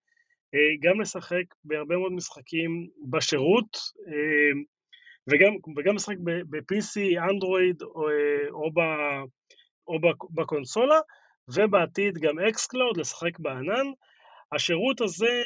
גם 0.81 1.01
לשחק 1.01 1.43
בהרבה 1.63 1.97
מאוד 1.97 2.11
משחקים 2.11 2.87
בשירות, 3.09 3.77
וגם, 5.29 5.53
וגם 5.77 5.95
לשחק 5.95 6.15
ב-PC, 6.23 7.19
אנדרואיד 7.29 7.81
או, 7.81 8.07
או, 8.51 8.71
ב, 8.71 8.79
או 9.87 9.97
בקונסולה, 10.35 10.99
ובעתיד 11.55 12.17
גם 12.17 12.39
אקסקלאוד, 12.39 12.97
לשחק 12.97 13.39
בענן. 13.39 13.85
השירות 14.51 15.01
הזה, 15.01 15.41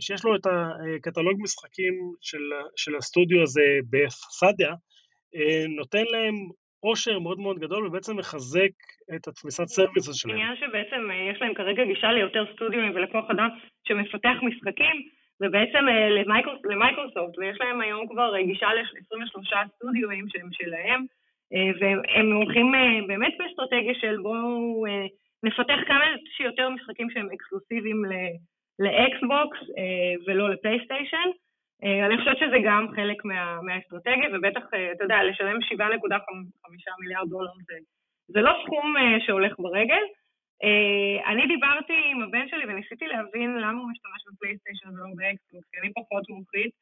שיש 0.00 0.24
לו 0.24 0.36
את 0.36 0.46
הקטלוג 0.46 1.36
משחקים 1.42 1.94
של, 2.20 2.42
של 2.76 2.96
הסטודיו 2.96 3.42
הזה 3.42 3.66
בת'סדה, 3.90 4.72
נותן 5.76 6.04
להם 6.10 6.34
עושר 6.80 7.18
מאוד 7.18 7.38
מאוד 7.38 7.58
גדול 7.58 7.86
ובעצם 7.86 8.16
מחזק 8.16 8.74
את 9.14 9.28
התפיסת 9.28 9.66
service 9.66 10.14
שלהם. 10.14 10.36
עניין 10.36 10.56
שבעצם 10.56 11.00
יש 11.32 11.40
להם 11.40 11.54
כרגע 11.54 11.84
גישה 11.84 12.12
ליותר 12.12 12.44
סטודיו 12.54 12.80
ולכוח 12.94 13.24
אדם 13.30 13.48
שמפתח 13.88 14.36
משחקים, 14.42 14.96
ובעצם 15.40 15.88
אה, 15.88 16.08
למייקרוסופט, 16.64 17.38
ויש 17.38 17.56
להם 17.60 17.80
היום 17.80 18.08
כבר 18.08 18.36
אה, 18.36 18.42
גישה 18.42 18.68
ל-23 18.74 19.68
סטודיואים 19.76 20.28
שהם 20.28 20.48
שלהם, 20.52 21.04
אה, 21.54 21.70
והם 21.80 22.32
הולכים 22.32 22.72
באמת 23.06 23.32
באסטרטגיה 23.38 23.94
של 23.94 24.16
בואו 24.22 24.84
נפתח 25.42 25.78
כמה 25.86 26.04
שיותר 26.36 26.68
משחקים 26.68 27.10
שהם 27.10 27.28
אקסקלוסיביים 27.34 28.02
לאקסבוקס 28.78 29.58
ולא 30.26 30.50
לפלייסטיישן. 30.50 31.28
אני 31.82 32.18
חושבת 32.18 32.38
שזה 32.38 32.56
גם 32.64 32.86
חלק 32.96 33.24
מה, 33.24 33.62
מהאסטרטגיה, 33.62 34.28
ובטח, 34.32 34.62
אתה 34.92 35.04
יודע, 35.04 35.24
לשלם 35.24 35.58
7.5 35.62 35.80
מיליארד 37.00 37.28
דולר 37.28 37.50
זה, 37.66 37.74
זה 38.28 38.40
לא 38.40 38.52
סכום 38.64 38.94
שהולך 39.26 39.54
ברגל. 39.58 40.02
אה, 40.64 41.28
אני 41.30 41.46
דיברתי 41.46 41.98
עם 42.10 42.22
הבן 42.22 42.48
שלי 42.48 42.64
וניסיתי 42.68 43.06
להבין 43.06 43.50
למה 43.56 43.78
הוא 43.80 43.90
משתמש 43.90 44.20
בפלייסטיישן 44.32 44.88
ולא 44.88 45.06
באקסבוקס, 45.16 45.68
כי 45.72 45.76
אני 45.80 45.92
פחות 45.92 46.28
מומחית. 46.28 46.72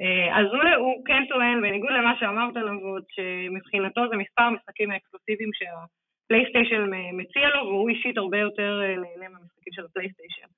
אה, 0.00 0.38
אז 0.38 0.46
הוא, 0.52 0.62
הוא 0.84 1.04
כן 1.06 1.22
טוען, 1.28 1.60
בניגוד 1.62 1.90
למה 1.98 2.12
שאמרת 2.20 2.56
נבות, 2.56 3.04
שמבחינתו 3.08 4.00
זה 4.10 4.16
מספר 4.16 4.50
משחקים 4.50 4.90
האקסקלוסיביים 4.90 5.50
שהפלייסטיישן 5.58 6.82
מציע 7.12 7.48
לו, 7.54 7.60
והוא 7.66 7.88
אישית 7.88 8.16
הרבה 8.16 8.38
יותר 8.38 8.80
אה, 8.82 8.96
נהנה 8.96 9.28
מהמשחקים 9.28 9.72
של 9.72 9.84
הפלייסטיישן. 9.84 10.48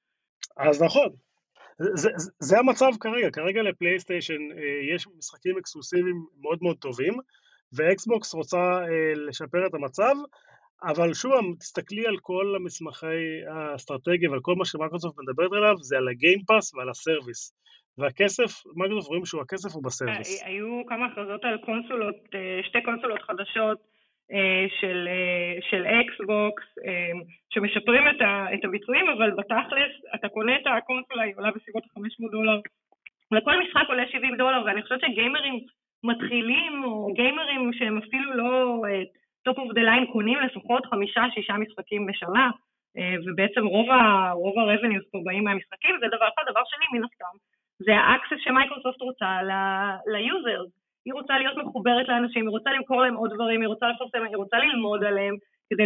אז 0.57 0.83
נכון, 0.83 1.09
זה, 1.79 1.91
זה, 1.95 2.31
זה 2.39 2.59
המצב 2.59 2.91
כרגע, 3.01 3.31
כרגע 3.31 3.63
לפלייסטיישן 3.63 4.43
יש 4.95 5.07
משחקים 5.19 5.59
אקסקלוסיביים 5.59 6.27
מאוד 6.41 6.59
מאוד 6.63 6.77
טובים, 6.77 7.15
ואקסבוקס 7.73 8.35
רוצה 8.35 8.81
לשפר 9.17 9.67
את 9.67 9.75
המצב, 9.75 10.15
אבל 10.83 11.15
שוב, 11.15 11.33
תסתכלי 11.59 12.07
על 12.07 12.17
כל 12.23 12.55
המסמכי 12.57 13.45
האסטרטגיה 13.49 14.31
ועל 14.31 14.41
כל 14.43 14.55
מה 14.55 14.65
שמייקרוסופט 14.65 15.19
מדברת 15.19 15.53
עליו, 15.53 15.77
זה 15.81 15.97
על 15.97 16.09
הגיימפאס 16.09 16.75
ועל 16.75 16.89
ה 16.89 16.96
service. 16.96 17.55
והכסף, 17.99 18.51
מייקרוסופט 18.77 19.09
רואים 19.09 19.25
שהוא 19.25 19.43
הכסף 19.43 19.75
הוא 19.75 19.85
ב 19.85 19.91
service. 19.91 20.43
אה, 20.43 20.49
היו 20.49 20.83
כמה 20.87 21.07
הכרזות 21.07 21.45
על 21.45 21.59
קונסולות, 21.59 22.17
אה, 22.35 22.61
שתי 22.63 22.83
קונסולות 22.83 23.23
חדשות 23.23 23.79
אה, 24.33 24.67
של, 24.81 25.09
של 25.71 25.83
אקסבוקס, 25.87 26.65
שמשפרים 27.51 28.05
את, 28.09 28.21
ה, 28.21 28.55
את 28.55 28.65
הביצועים, 28.65 29.09
אבל 29.09 29.31
בתכלס, 29.31 29.93
אתה 30.15 30.29
קונה 30.29 30.57
את 30.57 30.67
הקונסולה, 30.67 31.23
היא 31.23 31.35
עולה 31.37 31.51
בסביבות 31.51 31.85
500 31.95 32.31
דולר. 32.31 32.61
לכל 33.33 33.55
משחק 33.63 33.85
עולה 33.89 34.03
70 34.13 34.37
דולר, 34.37 34.63
ואני 34.67 34.83
חושבת 34.83 35.01
שגיימרים 35.01 35.55
מתחילים, 36.05 36.85
או 36.85 37.13
גיימרים 37.15 37.73
שהם 37.73 37.99
אפילו 37.99 38.35
לא 38.35 38.83
top 39.43 39.59
of 39.59 39.73
the 39.73 39.83
line 39.83 40.07
קונים 40.13 40.39
לפחות 40.41 40.87
חמישה-שישה 40.87 41.53
משחקים 41.53 42.07
בשנה, 42.07 42.51
אה, 42.97 43.15
ובעצם 43.27 43.67
רוב, 43.67 43.91
ה, 43.91 44.31
רוב 44.33 44.59
ה 44.59 44.64
revenues 44.64 45.05
פה 45.13 45.19
באים 45.25 45.45
מהמשחקים, 45.45 45.95
זה 46.01 46.07
דבר 46.07 46.29
אחד. 46.35 46.51
דבר 46.51 46.63
שני, 46.67 46.99
מן 46.99 47.05
הסתם, 47.05 47.35
זה 47.79 47.97
ה 47.97 48.04
access 48.04 48.45
שמייקרוסופט 48.45 49.01
רוצה 49.01 49.41
ל 50.07 50.16
user. 50.16 50.63
היא 51.05 51.15
רוצה 51.15 51.39
להיות 51.39 51.57
מחוברת 51.57 52.09
לאנשים, 52.09 52.43
היא 52.47 52.51
רוצה 52.51 52.71
למכור 52.73 53.03
להם 53.03 53.15
עוד 53.15 53.31
דברים, 53.35 53.61
היא 53.61 53.69
רוצה 53.69 53.89
לפרסם, 53.89 54.23
היא 54.29 54.37
רוצה 54.37 54.59
ללמוד 54.59 55.05
עליהם 55.05 55.35
כדי, 55.71 55.85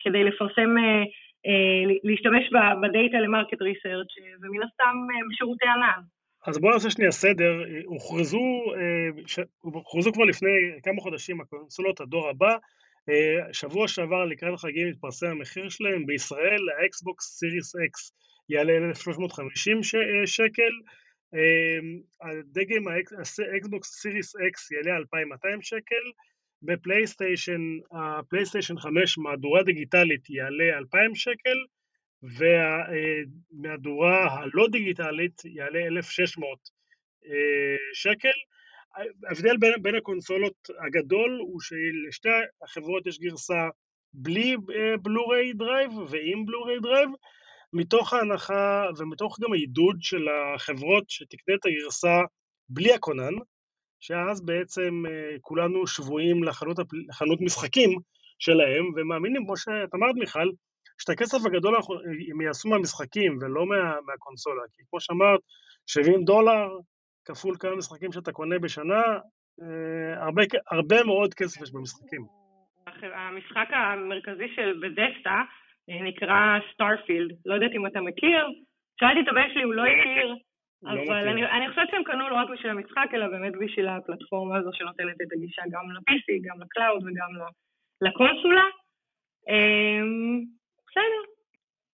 כדי 0.00 0.24
לפרסם, 0.24 0.78
אה, 0.78 1.02
אה, 1.46 1.94
להשתמש 2.04 2.50
בדאטה 2.82 3.18
ל 3.20 3.26
market 3.26 3.62
research 3.62 4.16
ומן 4.42 4.62
הסתם 4.62 4.96
בשירותי 5.30 5.66
ענן. 5.68 6.00
אז 6.46 6.58
בואו 6.58 6.72
נעשה 6.72 6.90
שנייה 6.90 7.10
סדר, 7.10 7.52
הוכרזו, 7.84 8.62
הוכרזו 9.60 10.12
כבר 10.12 10.24
לפני 10.24 10.50
כמה 10.82 11.00
חודשים 11.00 11.40
הקונסולות 11.40 12.00
הדור 12.00 12.28
הבא, 12.28 12.56
שבוע 13.52 13.88
שעבר 13.88 14.24
לקראת 14.24 14.54
החגים 14.54 14.88
התפרסם 14.88 15.26
המחיר 15.26 15.68
שלהם, 15.68 16.06
בישראל 16.06 16.60
האקסבוקס 16.78 17.24
סיריס 17.24 17.76
אס 17.76 18.12
יעלה 18.48 18.72
1,350 18.72 19.82
שקל, 20.26 20.72
הדגם 22.22 22.88
האקסבוקס 22.88 23.88
סיריס 23.88 24.36
אקס 24.36 24.72
יעלה 24.72 24.96
2,200 24.96 25.62
שקל, 25.62 26.04
בפלייסטיישן, 26.62 27.60
הפלייסטיישן 27.92 28.78
5 28.78 29.18
מהדורה 29.18 29.62
דיגיטלית 29.62 30.30
יעלה 30.30 30.78
2,000 30.78 31.14
שקל, 31.14 31.58
והמהדורה 32.24 34.34
הלא 34.34 34.66
דיגיטלית 34.72 35.42
יעלה 35.44 35.86
1,600 35.86 36.58
שקל. 37.94 38.28
ההבדל 39.28 39.56
בין, 39.56 39.72
בין 39.82 39.94
הקונסולות 39.94 40.70
הגדול 40.86 41.38
הוא 41.40 41.60
שלשתי 41.60 42.28
החברות 42.62 43.06
יש 43.06 43.18
גרסה 43.18 43.68
בלי 44.12 44.56
בלוריי 45.02 45.52
drive 45.52 45.90
ועם 46.08 46.46
בלוריי 46.46 46.80
drive, 46.80 47.10
מתוך 47.72 48.12
ההנחה 48.12 48.86
ומתוך 48.98 49.40
גם 49.40 49.52
העידוד 49.52 49.96
של 50.00 50.28
החברות 50.28 51.10
שתקנה 51.10 51.54
את 51.54 51.66
הגרסה 51.66 52.20
בלי 52.68 52.92
הכונן, 52.92 53.34
שאז 54.00 54.44
בעצם 54.44 55.02
כולנו 55.40 55.86
שבויים 55.86 56.44
לחנות, 56.44 56.76
לחנות 57.08 57.40
משחקים 57.40 57.98
שלהם, 58.38 58.84
ומאמינים, 58.96 59.44
כמו 59.44 59.56
שאת 59.56 59.94
אמרת 59.94 60.14
מיכל, 60.14 60.48
שאת 60.98 61.08
הכסף 61.08 61.46
הגדול 61.46 61.74
הם 62.30 62.40
יעשו 62.40 62.68
מהמשחקים 62.68 63.38
ולא 63.40 63.66
מה, 63.66 63.94
מהקונסולה, 64.06 64.62
כי 64.72 64.82
כמו 64.90 65.00
שאמרת, 65.00 65.40
70 65.86 66.24
דולר 66.24 66.68
כפול 67.24 67.56
כמה 67.60 67.76
משחקים 67.76 68.12
שאתה 68.12 68.32
קונה 68.32 68.58
בשנה, 68.58 69.02
אה, 69.62 70.24
הרבה, 70.24 70.42
הרבה 70.70 71.04
מאוד 71.04 71.34
כסף 71.34 71.62
יש 71.62 71.72
במשחקים. 71.72 72.22
המשחק 73.14 73.68
המרכזי 73.70 74.48
של 74.54 74.80
בת'סדה 74.82 75.42
אה, 75.90 76.02
נקרא 76.02 76.58
סטארפילד, 76.72 77.36
לא 77.46 77.54
יודעת 77.54 77.70
אם 77.72 77.86
אתה 77.86 78.00
מכיר, 78.00 78.46
שאלתי 79.00 79.20
את 79.20 79.28
הבן 79.28 79.48
שלי, 79.52 79.62
הוא 79.62 79.74
לא 79.74 79.82
הכיר, 79.82 80.34
לא 80.82 80.90
אבל 80.92 81.28
אני, 81.28 81.46
אני 81.46 81.68
חושבת 81.68 81.88
שהם 81.90 82.04
קנו 82.04 82.28
לא 82.30 82.34
רק 82.34 82.48
בשביל 82.52 82.70
המשחק, 82.70 83.08
אלא 83.14 83.26
באמת 83.28 83.52
בשביל 83.60 83.88
הפלטפורמה 83.88 84.56
הזו 84.56 84.70
שנותנת 84.72 85.20
את 85.22 85.32
הגישה 85.32 85.62
גם 85.70 85.90
ל-PC, 85.90 86.28
גם 86.44 86.60
ל 86.60 86.67
cloud 86.67 87.02
וגם 87.02 87.30
לקונסולה. 88.00 88.64
בסדר, 90.94 91.32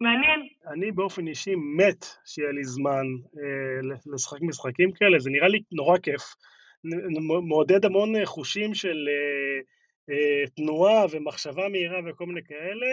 מעניין. 0.00 0.48
אני 0.66 0.92
באופן 0.92 1.26
אישי 1.26 1.54
מת 1.54 2.04
שיהיה 2.24 2.52
לי 2.52 2.64
זמן 2.64 3.06
אה, 3.38 3.96
לשחק 4.14 4.38
משחקים 4.40 4.92
כאלה, 4.92 5.18
זה 5.18 5.30
נראה 5.30 5.48
לי 5.48 5.62
נורא 5.72 5.98
כיף. 5.98 6.22
מעודד 7.48 7.84
המון 7.84 8.16
אה, 8.16 8.26
חושים 8.26 8.74
של 8.74 9.08
אה, 9.08 9.60
אה, 10.14 10.46
תנועה 10.56 11.04
ומחשבה 11.10 11.68
מהירה 11.68 12.00
וכל 12.06 12.26
מיני 12.26 12.40
כאלה. 12.44 12.86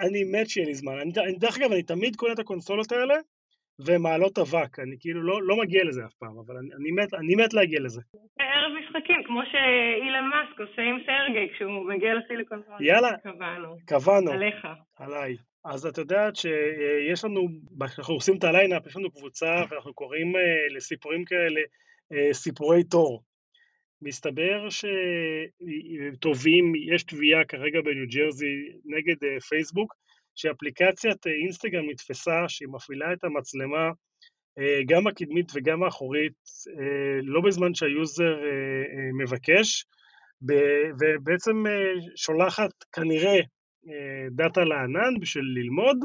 אני 0.00 0.24
מת 0.24 0.48
שיהיה 0.48 0.66
לי 0.66 0.74
זמן. 0.74 0.98
אני, 0.98 1.38
דרך 1.38 1.58
אגב, 1.58 1.72
אני 1.72 1.82
תמיד 1.82 2.16
קונה 2.16 2.32
את 2.32 2.38
הקונסולות 2.38 2.92
האלה, 2.92 3.14
ומעלות 3.78 4.38
אבק, 4.38 4.78
אני 4.78 4.96
כאילו 5.00 5.22
לא, 5.22 5.42
לא 5.42 5.56
מגיע 5.56 5.84
לזה 5.84 6.04
אף 6.04 6.14
פעם, 6.14 6.38
אבל 6.46 6.56
אני, 6.56 6.68
אני, 6.80 6.90
מת, 6.90 7.14
אני 7.14 7.34
מת 7.34 7.54
להגיע 7.54 7.80
לזה. 7.80 8.00
ערב 8.38 8.72
משחקים, 8.80 9.22
כמו 9.26 9.40
שאילן 9.50 10.24
מאסק 10.24 10.60
עושה 10.60 10.82
עם 10.82 10.98
סרגי 11.06 11.52
כשהוא 11.54 11.88
מגיע 11.88 12.14
לסיליקון 12.14 12.62
ואלי, 12.80 13.18
קבענו. 13.18 13.76
קבענו. 13.86 14.32
עליך. 14.32 14.66
עליי. 14.96 15.36
אז 15.64 15.86
את 15.86 15.98
יודעת 15.98 16.36
שיש 16.36 17.24
לנו, 17.24 17.48
אנחנו 17.80 18.14
עושים 18.14 18.36
את 18.38 18.44
ה 18.44 18.49
lineup, 18.49 18.86
יש 18.86 18.96
לנו 18.96 19.10
קבוצה 19.10 19.64
ואנחנו 19.70 19.94
קוראים 19.94 20.36
אה, 20.36 20.38
לסיפורים 20.74 21.24
כאלה 21.24 21.60
אה, 22.12 22.32
סיפורי 22.32 22.84
תור. 22.84 23.22
מסתבר 24.02 24.68
שטובים, 26.14 26.72
יש 26.94 27.02
תביעה 27.02 27.44
כרגע 27.44 27.80
בניו 27.80 28.06
ג'רזי 28.08 28.54
נגד 28.84 29.16
פייסבוק, 29.48 29.94
שאפליקציית 30.36 31.26
אינסטגרם 31.26 31.90
נתפסה 31.90 32.48
שהיא 32.48 32.68
מפעילה 32.68 33.12
את 33.12 33.24
המצלמה 33.24 33.90
גם 34.86 35.06
הקדמית 35.06 35.52
וגם 35.54 35.82
האחורית, 35.82 36.32
לא 37.22 37.40
בזמן 37.40 37.74
שה 37.74 38.01
user 38.01 38.36
מבקש, 39.22 39.84
ובעצם 41.00 41.64
שולחת 42.16 42.70
כנראה 42.92 43.38
דאטה 44.30 44.64
לענן 44.64 45.20
בשביל 45.20 45.44
ללמוד. 45.44 45.98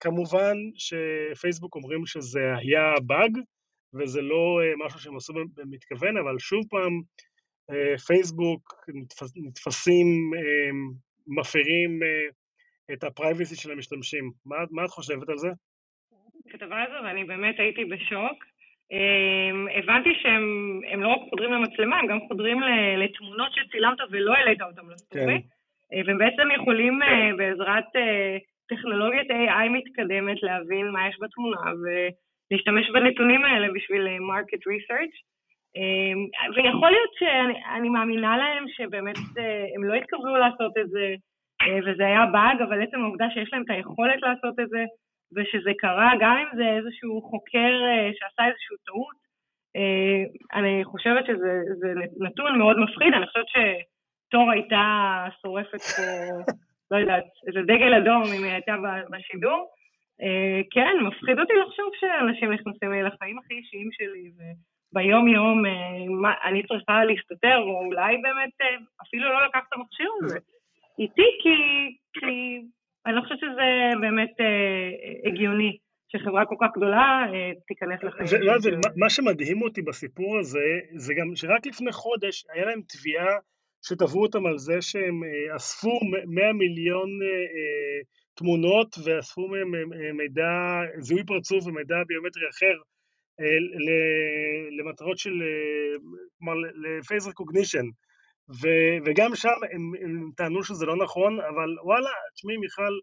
כמובן 0.00 0.56
שפייסבוק 0.74 1.74
אומרים 1.74 2.06
שזה 2.06 2.40
היה 2.56 3.00
באג, 3.06 3.38
וזה 3.94 4.20
לא 4.20 4.60
משהו 4.86 5.00
שהם 5.00 5.16
עשו 5.16 5.32
במתכוון, 5.54 6.16
אבל 6.16 6.38
שוב 6.38 6.64
פעם, 6.70 7.00
פייסבוק 8.06 8.74
נתפסים, 9.36 10.30
מפרים 11.26 12.00
את 12.92 13.04
הפרייבסי 13.04 13.56
של 13.56 13.72
המשתמשים. 13.72 14.30
מה, 14.46 14.56
מה 14.70 14.84
את 14.84 14.90
חושבת 14.90 15.28
על 15.28 15.38
זה? 15.38 15.48
הכתבה 16.48 16.82
הזו, 16.82 17.04
ואני 17.04 17.24
באמת 17.24 17.60
הייתי 17.60 17.84
בשוק. 17.84 18.44
הבנתי 19.78 20.10
שהם 20.22 21.02
לא 21.02 21.08
רק 21.08 21.20
חודרים 21.30 21.52
למצלמה, 21.52 21.98
הם 21.98 22.06
גם 22.06 22.18
חודרים 22.28 22.60
לתמונות 22.96 23.52
שצילמת 23.52 23.98
ולא 24.10 24.32
העלית 24.34 24.62
אותן 24.62 24.82
לסטורי. 24.92 25.24
כן. 25.24 26.02
והם 26.06 26.18
בעצם 26.18 26.48
יכולים 26.54 27.00
בעזרת 27.36 27.84
טכנולוגיית 28.68 29.30
AI 29.30 29.68
מתקדמת 29.70 30.42
להבין 30.42 30.90
מה 30.90 31.08
יש 31.08 31.16
בתמונה 31.20 31.60
ולהשתמש 31.82 32.90
בנתונים 32.90 33.44
האלה 33.44 33.68
בשביל 33.74 34.06
market 34.06 34.62
research. 34.72 35.14
ויכול 36.56 36.90
להיות 36.90 37.12
שאני 37.18 37.88
מאמינה 37.88 38.36
להם 38.36 38.64
שבאמת 38.68 39.16
הם 39.76 39.84
לא 39.84 39.94
התכוונו 39.94 40.36
לעשות 40.36 40.72
את 40.78 40.88
זה 40.90 41.14
וזה 41.86 42.06
היה 42.06 42.26
באג, 42.26 42.62
אבל 42.62 42.82
עצם 42.82 43.00
העובדה 43.02 43.26
שיש 43.34 43.52
להם 43.52 43.62
את 43.62 43.70
היכולת 43.70 44.22
לעשות 44.22 44.60
את 44.60 44.68
זה 44.68 44.84
ושזה 45.36 45.70
קרה, 45.78 46.12
גם 46.20 46.36
אם 46.36 46.56
זה 46.56 46.68
איזשהו 46.68 47.22
חוקר 47.22 47.72
שעשה 48.12 48.48
איזושהי 48.48 48.76
טעות, 48.86 49.24
אני 50.54 50.84
חושבת 50.84 51.26
שזה 51.26 51.92
נתון 52.20 52.58
מאוד 52.58 52.78
מפחיד, 52.78 53.14
אני 53.14 53.26
חושבת 53.26 53.46
שתור 53.48 54.50
הייתה 54.50 55.26
שורפת 55.42 55.80
פה 55.80 56.02
לא 56.90 56.96
יודעת, 56.96 57.24
איזה 57.46 57.60
דגל 57.62 57.94
אדום 57.94 58.22
אם 58.22 58.44
היא 58.44 58.52
הייתה 58.52 58.74
בשידור. 59.10 59.70
אה, 60.22 60.60
כן, 60.70 60.96
מפחיד 61.02 61.38
אותי 61.38 61.52
לחשוב 61.66 61.90
שאנשים 62.00 62.52
נכנסים 62.52 62.92
לי 62.92 63.02
לחיים 63.02 63.38
הכי 63.38 63.54
אישיים 63.54 63.88
שלי, 63.92 64.30
וביום 64.92 65.28
יום 65.28 65.66
אה, 65.66 66.48
אני 66.48 66.62
צריכה 66.66 67.04
להסתתר, 67.04 67.58
או 67.58 67.84
אולי 67.84 68.16
באמת 68.16 68.52
אה, 68.60 68.76
אפילו 69.02 69.28
לא 69.32 69.46
לקחת 69.46 69.62
את 69.68 69.72
המכשיר 69.72 70.10
הזה 70.22 70.38
איתי, 70.98 71.28
כי, 71.42 71.56
כי 72.12 72.26
אני 73.06 73.14
לא 73.16 73.20
חושבת 73.20 73.38
שזה 73.38 74.00
באמת 74.00 74.34
הגיוני. 75.26 75.78
שחברה 76.08 76.46
כל 76.46 76.54
כך 76.60 76.68
גדולה 76.76 77.26
תיכנס 77.66 78.02
לחיים. 78.02 78.26
זה, 78.26 78.38
לא, 78.38 78.58
זה, 78.58 78.70
מה 78.96 79.10
שמדהים 79.10 79.62
אותי 79.62 79.82
בסיפור 79.82 80.38
הזה, 80.38 80.80
זה 80.94 81.14
גם 81.14 81.36
שרק 81.36 81.66
לפני 81.66 81.92
חודש 81.92 82.44
היה 82.54 82.64
להם 82.64 82.80
תביעה 82.88 83.36
שתבעו 83.86 84.22
אותם 84.22 84.46
על 84.46 84.58
זה 84.58 84.76
שהם 84.80 85.24
אה, 85.24 85.56
אספו 85.56 86.00
100 86.26 86.52
מיליון 86.52 87.08
אה, 87.22 87.28
אה, 87.28 88.00
תמונות 88.34 88.96
ואספו 89.04 89.48
מהם 89.48 90.16
מידע, 90.16 90.80
זיהוי 90.98 91.24
פרצוף 91.24 91.66
ומידע 91.66 91.96
ביומטרי 92.06 92.48
אחר 92.50 92.76
למטרות 94.78 95.18
של, 95.18 95.42
כלומר 96.38 96.54
לפייס 96.82 97.26
רקוגנישן 97.26 97.86
וגם 99.04 99.30
שם 99.34 99.58
הם, 99.74 99.92
הם 100.02 100.30
טענו 100.36 100.62
שזה 100.62 100.86
לא 100.86 100.96
נכון, 100.96 101.40
אבל 101.40 101.70
וואלה, 101.82 102.10
תשמעי 102.34 102.56
מיכל, 102.56 102.94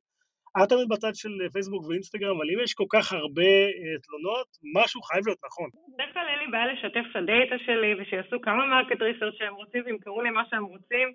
את 0.57 0.69
תמיד 0.69 0.87
בצד 0.89 1.15
של 1.21 1.29
פייסבוק 1.53 1.83
ואינסטגרם, 1.87 2.35
אבל 2.37 2.47
אם 2.53 2.59
יש 2.63 2.73
כל 2.73 2.89
כך 2.93 3.13
הרבה 3.13 3.51
uh, 3.67 4.01
תלונות, 4.05 4.47
משהו 4.77 5.01
חייב 5.01 5.23
להיות 5.27 5.39
נכון. 5.45 5.69
בדרך 5.93 6.13
כלל 6.13 6.27
אין 6.31 6.39
לי 6.39 6.47
בעיה 6.51 6.67
לשתף 6.73 7.05
את 7.11 7.15
הדאטה 7.15 7.55
שלי 7.65 7.91
ושיעשו 7.95 8.41
כמה 8.41 8.65
market 8.65 9.01
research 9.01 9.33
שהם 9.37 9.55
רוצים 9.55 9.83
וימכרו 9.85 10.21
לי 10.21 10.29
מה 10.29 10.43
שהם 10.49 10.63
רוצים. 10.63 11.07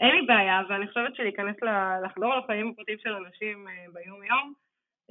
אין 0.00 0.12
לי 0.16 0.22
בעיה, 0.26 0.62
ואני 0.68 0.88
חושבת 0.88 1.16
שלהיכנס, 1.16 1.56
לחדור 2.04 2.34
לחיים 2.34 2.68
הפרטיים 2.68 2.98
של 2.98 3.12
אנשים 3.12 3.66
אה, 3.68 3.92
ביום-יום, 3.94 4.46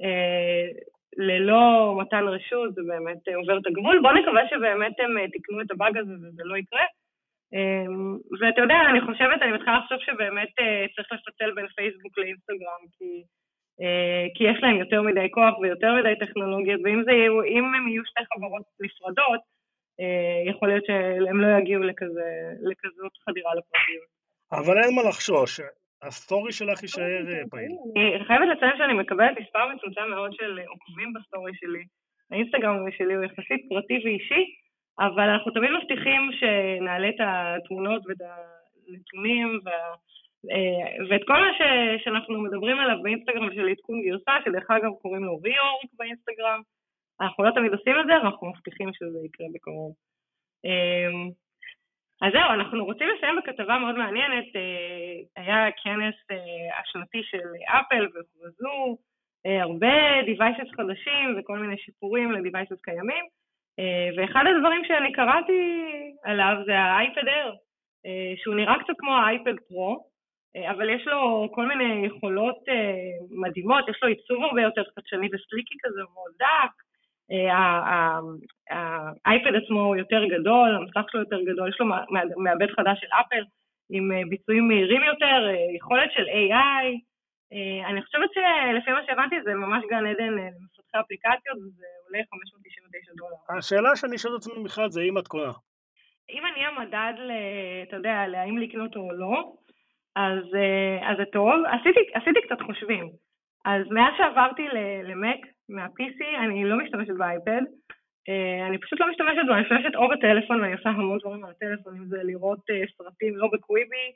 אה, 0.02 0.70
ללא 1.16 1.94
מתן 2.00 2.24
רשות, 2.28 2.74
זה 2.74 2.82
באמת 2.88 3.20
עובר 3.40 3.58
את 3.58 3.66
הגבול. 3.66 3.98
בואו 4.02 4.14
נקווה 4.14 4.42
שבאמת 4.50 4.94
הם 5.00 5.26
תיקנו 5.32 5.60
את 5.60 5.70
הבאג 5.70 5.96
הזה 5.98 6.12
וזה 6.12 6.42
לא 6.44 6.56
יקרה. 6.56 6.84
אמ, 7.54 8.20
ואתה 8.40 8.60
יודע, 8.60 8.78
אני 8.90 9.00
חושבת, 9.00 9.42
אני 9.42 9.52
מתחילה 9.52 9.78
לחשוב 9.78 9.98
שבאמת 10.06 10.48
אה, 10.48 10.94
צריך 10.94 11.08
לפצל 11.12 11.50
בין 11.54 11.68
פייסבוק 11.76 12.18
לאינסטגרם, 12.18 12.82
כי... 12.98 13.22
אה, 13.82 14.26
כי 14.34 14.44
יש 14.44 14.58
להם 14.62 14.76
יותר 14.76 15.02
מדי 15.02 15.28
כוח 15.30 15.58
ויותר 15.58 15.90
מדי 16.00 16.14
טכנולוגיות, 16.26 16.80
ואם 16.84 17.02
זה 17.04 17.12
הם 17.76 17.88
יהיו 17.88 18.02
שתי 18.10 18.24
חברות 18.32 18.62
נפרדות, 18.80 19.40
אה, 20.00 20.50
יכול 20.50 20.68
להיות 20.68 20.84
שהם 20.86 21.40
לא 21.40 21.58
יגיעו 21.58 21.82
לכזה, 21.82 22.28
לכזאת 22.70 23.12
חדירה 23.24 23.52
לפרטיות. 23.54 24.10
אבל 24.52 24.76
אין 24.82 24.92
מה 24.96 25.02
לחשוש, 25.08 25.60
הסטורי 26.02 26.52
שלך 26.52 26.82
יישאר 26.82 27.24
אה, 27.30 27.42
פעיל. 27.50 27.72
אני 27.96 28.24
חייבת 28.24 28.48
לציין 28.52 28.76
שאני 28.78 28.94
מקבלת 28.94 29.34
מספר 29.40 29.64
מצומצם 29.74 30.06
מאוד 30.10 30.32
של 30.32 30.60
עוקבים 30.72 31.12
בסטורי 31.12 31.52
שלי. 31.54 31.84
האינסטגרם 32.30 32.90
שלי 32.90 33.14
הוא 33.14 33.24
יחסית 33.24 33.60
פרטי 33.68 33.98
ואישי, 34.04 34.42
אבל 35.00 35.28
אנחנו 35.28 35.52
תמיד 35.52 35.70
מבטיחים 35.70 36.30
שנעלה 36.32 37.08
את 37.08 37.20
התמונות 37.20 38.02
ואת 38.06 38.16
הנתונים 38.88 39.60
וה... 39.64 39.72
אה, 40.50 41.06
ואת 41.08 41.20
כל 41.26 41.32
מה 41.32 41.50
ש, 41.58 41.62
שאנחנו 42.04 42.40
מדברים 42.40 42.78
עליו 42.78 43.02
באינסטגרם 43.02 43.54
של 43.54 43.68
עדכון 43.68 44.02
גרסה, 44.02 44.32
שדרך 44.44 44.70
אגב 44.70 44.90
קוראים 45.02 45.24
לו 45.24 45.36
rework 45.36 45.90
באינסטגרם, 45.98 46.60
אנחנו 47.20 47.44
לא 47.44 47.50
תמיד 47.50 47.72
עושים 47.72 48.00
את 48.00 48.06
זה, 48.06 48.16
אנחנו 48.16 48.46
מבטיחים 48.46 48.92
שזה 48.92 49.18
יקרה 49.24 49.46
בקרוב. 49.54 49.94
אמ, 50.64 51.30
אז 52.22 52.32
זהו, 52.32 52.50
אנחנו 52.54 52.84
רוצים 52.84 53.08
לסיים 53.08 53.36
בכתבה 53.36 53.78
מאוד 53.78 53.94
מעניינת. 53.94 54.56
אה, 54.56 55.42
היה 55.42 55.72
כנס 55.82 56.14
אה, 56.30 56.80
השנתי 56.80 57.22
של 57.22 57.48
אפל 57.64 58.08
והוכרזו 58.14 58.96
הרבה 59.44 60.20
devices 60.20 60.76
חדשים 60.76 61.36
וכל 61.38 61.58
מיני 61.58 61.78
שיפורים 61.78 62.32
ל-devices 62.32 62.80
קיימים, 62.82 63.24
ואחד 64.16 64.44
הדברים 64.46 64.84
שאני 64.84 65.12
קראתי 65.12 65.90
עליו 66.24 66.56
זה 66.66 66.78
האייפד 66.78 67.28
אייר, 67.28 67.54
שהוא 68.36 68.54
נראה 68.54 68.78
קצת 68.78 68.94
כמו 68.98 69.14
האייפד 69.14 69.54
פרו, 69.68 70.08
אה, 70.56 70.70
אבל 70.70 70.90
יש 70.90 71.06
לו 71.06 71.48
כל 71.54 71.66
מיני 71.66 72.06
יכולות 72.06 72.58
אה, 72.68 72.92
מדהימות, 73.30 73.88
יש 73.88 73.98
לו 74.02 74.08
עיצוב 74.08 74.44
הרבה 74.44 74.62
יותר 74.62 74.82
חדשני 74.96 75.28
וסליקי 75.32 75.74
כזה, 75.82 76.00
מאוד 76.14 76.32
דק, 76.38 76.72
אה, 77.32 78.18
האייפד 79.26 79.54
עצמו 79.54 79.80
הוא 79.80 79.96
יותר 79.96 80.24
גדול, 80.24 80.74
המסך 80.74 81.10
שלו 81.10 81.20
יותר 81.20 81.42
גדול, 81.42 81.68
יש 81.68 81.80
לו 81.80 81.86
מעבד 82.36 82.70
חדש 82.76 82.98
של 83.00 83.06
אפל 83.20 83.42
עם 83.90 84.10
ביצועים 84.28 84.68
מהירים 84.68 85.02
יותר, 85.02 85.48
יכולת 85.76 86.12
של 86.12 86.24
AI. 86.24 86.86
אני 87.90 88.02
חושבת 88.02 88.30
שלפי 88.32 88.90
מה 88.92 89.00
שהבנתי 89.06 89.36
זה 89.44 89.54
ממש 89.54 89.84
גן 89.90 90.06
עדן 90.06 90.32
למפתחי 90.32 91.00
אפליקציות 91.00 91.56
וזה 91.56 91.86
עולה 92.06 92.18
599 92.30 92.67
דולר. 93.16 93.58
השאלה 93.58 93.96
שאני 93.96 94.18
שואל 94.18 94.34
את 94.36 94.40
עצמי 94.40 94.64
בכלל 94.64 94.90
זה 94.90 95.00
אם 95.02 95.18
את 95.18 95.28
קונה. 95.28 95.52
אם 96.30 96.42
אני 96.46 96.64
המדד, 96.64 97.14
אתה 97.88 97.96
יודע, 97.96 98.26
להאם 98.26 98.58
לקנות 98.58 98.96
או 98.96 99.12
לא, 99.12 99.52
אז, 100.16 100.54
אה, 100.54 101.10
אז 101.10 101.16
זה 101.16 101.24
טוב. 101.32 101.50
עשיתי, 101.66 102.00
עשיתי 102.14 102.40
קצת 102.46 102.60
חושבים. 102.66 103.08
אז 103.64 103.82
מאז 103.90 104.12
שעברתי 104.16 104.66
למק 105.02 105.40
מה-PC, 105.68 106.20
אני 106.44 106.64
לא 106.64 106.76
משתמשת 106.76 107.16
באייפד. 107.18 107.62
אה, 108.28 108.66
אני 108.66 108.78
פשוט 108.78 109.00
לא 109.00 109.06
משתמשת 109.10 109.44
בו, 109.46 109.52
אני 109.54 109.62
משתמשת 109.62 109.94
או 109.94 110.08
בטלפון, 110.08 110.60
ואני 110.60 110.72
עושה 110.72 110.88
המון 110.88 111.18
דברים 111.18 111.44
על 111.44 111.50
הטלפון, 111.50 111.96
אם 111.96 112.06
זה 112.06 112.18
לראות 112.22 112.70
אה, 112.70 112.82
סרטים 112.96 113.36
לא 113.36 113.48
בקוויבי, 113.52 114.06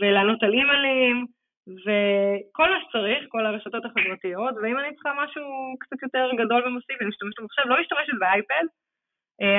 ולענות 0.00 0.42
על 0.42 0.52
אימיילים, 0.52 1.26
וכל 1.82 2.68
מה 2.70 2.78
שצריך, 2.82 3.20
כל 3.28 3.46
הרשתות 3.46 3.84
החברתיות, 3.84 4.54
ואם 4.62 4.78
אני 4.78 4.94
צריכה 4.94 5.12
משהו 5.24 5.44
קצת 5.80 6.02
יותר 6.02 6.30
גדול 6.40 6.60
ומסיבי, 6.66 7.00
אני 7.00 7.08
משתמשת 7.08 7.38
במחשב, 7.40 7.62
לא 7.66 7.80
משתמשת 7.80 8.16
באייפד. 8.20 8.66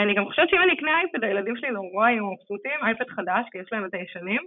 אני 0.04 0.14
גם 0.14 0.26
חושבת 0.26 0.50
שאם 0.50 0.62
אני 0.64 0.74
אקנה 0.74 1.00
אייפד, 1.00 1.24
הילדים 1.24 1.56
שלי 1.58 1.72
נורא 1.72 2.10
יהיו 2.10 2.26
מבסוטים, 2.32 2.80
אייפד 2.84 3.10
חדש, 3.10 3.46
כי 3.52 3.58
יש 3.58 3.68
להם 3.72 3.86
את 3.86 3.94
הישנים. 3.94 4.44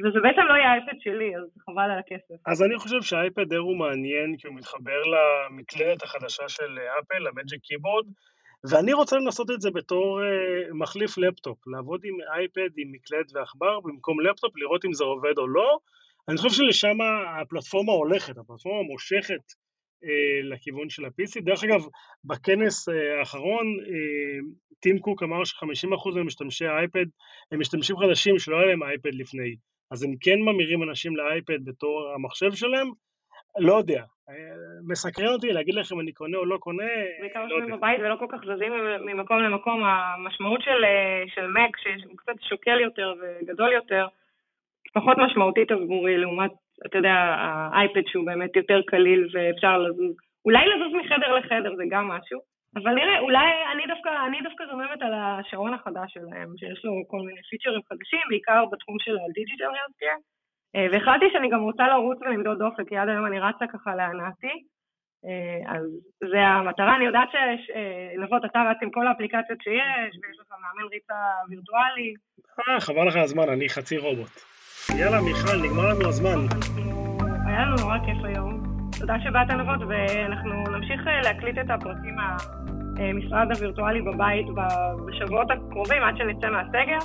וזה 0.00 0.18
בעצם 0.20 0.44
לא 0.48 0.54
יהיה 0.54 0.72
אייפד 0.74 0.98
שלי, 1.00 1.36
אז 1.36 1.44
חבל 1.64 1.90
על 1.90 1.98
הכסף. 1.98 2.38
אז 2.46 2.62
אני 2.62 2.76
חושב 2.78 3.02
שהאייפד 3.02 3.52
אייר 3.52 3.62
הוא 3.62 3.78
מעניין, 3.78 4.36
כי 4.38 4.46
הוא 4.46 4.56
מתחבר 4.56 5.00
למקלדת 5.12 6.02
החדשה 6.02 6.48
של 6.48 6.78
אפל, 6.98 7.26
ה 7.26 7.32
Magic 7.32 7.60
Keyboard, 7.62 8.06
ואני 8.70 8.92
רוצה 8.92 9.16
לנסות 9.16 9.50
את 9.50 9.60
זה 9.60 9.70
בתור 9.70 10.20
אה, 10.20 10.74
מחליף 10.74 11.18
לפטופ, 11.18 11.58
לעבוד 11.66 12.00
עם 12.04 12.16
אייפד 12.34 12.70
עם 12.76 12.92
מקלדת 12.92 13.30
ועכבר 13.34 13.80
במקום 13.80 14.20
לפטופ, 14.20 14.56
לראות 14.56 14.84
אם 14.84 14.92
זה 14.92 15.04
עובד 15.04 15.38
או 15.38 15.48
לא. 15.48 15.78
אני 16.28 16.36
חושב 16.36 16.48
שלשם 16.48 16.96
הפלטפורמה 17.40 17.92
הולכת, 17.92 18.38
הפלטפורמה 18.38 18.82
מושכת 18.82 19.44
אה, 20.04 20.08
לכיוון 20.44 20.90
של 20.90 21.04
ה-PC. 21.04 21.40
דרך 21.44 21.64
אגב, 21.64 21.84
בכנס 22.24 22.88
אה, 22.88 22.92
האחרון, 23.18 23.66
uh, 23.80 24.76
טים 24.80 24.98
קוק 24.98 25.22
אמר 25.22 25.44
ש-50% 25.44 26.10
ממשתמשי 26.16 26.66
האייפד 26.66 27.06
הם 27.52 27.60
משתמשים 27.60 27.96
חדשים 27.96 28.38
שלא 28.38 28.56
היה 28.56 28.66
להם 28.66 28.82
אייפד 28.82 29.14
לפני. 29.14 29.56
אז 29.90 30.02
הם 30.02 30.14
כן 30.20 30.38
ממירים 30.40 30.82
אנשים 30.82 31.16
לאייפד 31.16 31.64
בתור 31.64 32.12
המחשב 32.14 32.52
שלהם, 32.52 32.90
לא 33.58 33.74
יודע. 33.78 34.02
מסקרן 34.88 35.32
אותי 35.32 35.52
להגיד 35.52 35.74
לך 35.74 35.92
אם 35.92 36.00
אני 36.00 36.12
קונה 36.12 36.38
או 36.38 36.44
לא 36.44 36.56
קונה, 36.56 36.84
לא 36.84 36.90
יודע. 36.90 37.20
בעיקר 37.20 37.40
יושבים 37.40 37.76
בבית 37.76 38.00
ולא 38.00 38.16
כל 38.18 38.26
כך 38.32 38.38
זזים 38.44 38.72
ממקום 39.06 39.38
למקום, 39.38 39.84
המשמעות 39.84 40.62
של, 40.62 40.84
אה, 40.84 41.22
של 41.34 41.46
מק, 41.46 41.76
שהוא 41.78 42.16
קצת 42.16 42.32
שוקל 42.48 42.80
יותר 42.80 43.14
וגדול 43.20 43.72
יותר, 43.72 44.06
פחות 44.94 45.16
משמעותית 45.18 45.70
עבורי 45.70 46.18
לעומת 46.18 46.50
אתה 46.86 46.98
יודע, 46.98 47.14
האייפד 47.72 48.06
שהוא 48.06 48.26
באמת 48.26 48.56
יותר 48.56 48.80
קליל 48.86 49.28
ואפשר 49.32 49.78
לזוז, 49.78 50.16
אולי 50.44 50.64
לזוז 50.68 50.92
מחדר 51.04 51.34
לחדר 51.34 51.76
זה 51.76 51.84
גם 51.90 52.08
משהו, 52.08 52.40
אבל 52.76 52.94
נראה, 52.94 53.20
אולי 53.20 53.46
אני 53.72 53.86
דווקא, 53.86 54.10
אני 54.26 54.40
דווקא 54.42 54.64
זוממת 54.70 55.02
על 55.02 55.12
השעון 55.14 55.74
החדש 55.74 56.12
שלהם, 56.14 56.48
שיש 56.56 56.84
לו 56.84 56.92
כל 57.08 57.18
מיני 57.26 57.42
פיצ'רים 57.50 57.80
חדשים, 57.88 58.20
בעיקר 58.28 58.64
בתחום 58.72 58.96
של 58.98 59.16
ה 59.18 59.24
digital 59.24 59.64
healthcare, 59.64 60.16
והחלטתי 60.92 61.26
שאני 61.32 61.48
גם 61.50 61.60
רוצה 61.60 61.88
לרוץ 61.88 62.18
ולמדוד 62.20 62.58
דופק, 62.58 62.88
כי 62.88 62.96
עד 62.96 63.08
היום 63.08 63.26
אני 63.26 63.40
רצה 63.40 63.66
ככה 63.66 63.94
להנאתי, 63.94 64.54
אה, 65.26 65.74
אז 65.74 65.84
זה 66.30 66.40
המטרה, 66.40 66.96
אני 66.96 67.04
יודעת 67.04 67.28
שנבות, 67.32 68.44
אתה 68.44 68.62
רץ 68.70 68.76
עם 68.82 68.90
כל 68.90 69.06
האפליקציות 69.06 69.60
שיש, 69.62 70.12
ויש 70.22 70.38
לך 70.40 70.50
מאמן 70.50 70.88
ריצה 70.92 71.14
וירטואלי. 71.48 72.14
אה, 72.68 72.80
חבל 72.80 73.08
לך 73.08 73.16
הזמן, 73.16 73.48
אני 73.48 73.68
חצי 73.68 73.98
רובוט. 73.98 74.55
יאללה, 74.94 75.20
מיכל, 75.20 75.62
נגמר 75.62 75.88
לנו 75.88 76.08
הזמן. 76.08 76.46
היה 77.46 77.60
לנו 77.60 77.76
נורא 77.80 77.98
כיף 77.98 78.24
היום. 78.24 78.62
תודה 78.98 79.14
שבאת 79.24 79.50
נבות, 79.50 79.80
ואנחנו 79.88 80.64
נמשיך 80.70 81.00
אה, 81.06 81.20
להקליט 81.22 81.58
את 81.58 81.70
הפרקים 81.70 82.16
מהמשרד 82.16 83.46
הווירטואלי 83.54 84.02
בבית 84.02 84.46
בשבועות 85.06 85.46
הקרובים, 85.50 86.02
עד 86.02 86.16
שנצא 86.16 86.46
מהסגר. 86.50 86.98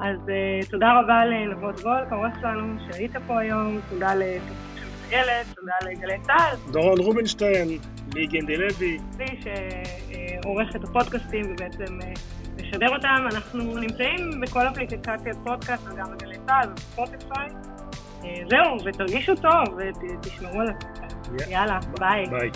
אז 0.00 0.16
uh, 0.26 0.70
תודה 0.70 1.00
רבה 1.00 1.24
לנבות 1.24 1.80
וולק, 1.80 2.12
העורך 2.12 2.34
שלנו, 2.40 2.74
שהיית 2.90 3.16
פה 3.26 3.40
היום, 3.40 3.78
תודה 3.90 4.14
לתוכנית 4.14 4.72
של 5.10 5.54
תודה 5.54 5.72
לגלי 5.82 6.18
צה"ל. 6.22 6.72
דורון 6.72 6.98
רובינשטיין, 6.98 7.68
לי 8.14 8.26
גנדי 8.26 8.56
לוי. 8.56 8.98
לי 9.18 9.40
שעורך 9.42 10.76
את 10.76 10.84
הפודקאסטים 10.84 11.44
ובעצם 11.52 11.98
משדר 12.72 12.88
אותם. 12.88 13.26
אנחנו 13.32 13.78
נמצאים 13.78 14.40
בכל 14.40 14.68
אפליקציית 14.68 15.36
פודקאסט 15.44 15.82
וגם 15.92 16.04
בגלי 16.16 16.36
צה"ל 16.46 16.68
ובספוטיפיי. 16.70 17.48
Uh, 18.20 18.24
זהו, 18.50 18.76
ותרגישו 18.84 19.34
טוב 19.34 19.78
ותשמרו 19.78 20.60
על 20.60 20.68
עצמכם. 20.68 21.50
יאללה, 21.50 21.78
ביי. 21.98 22.26
ביי. 22.26 22.50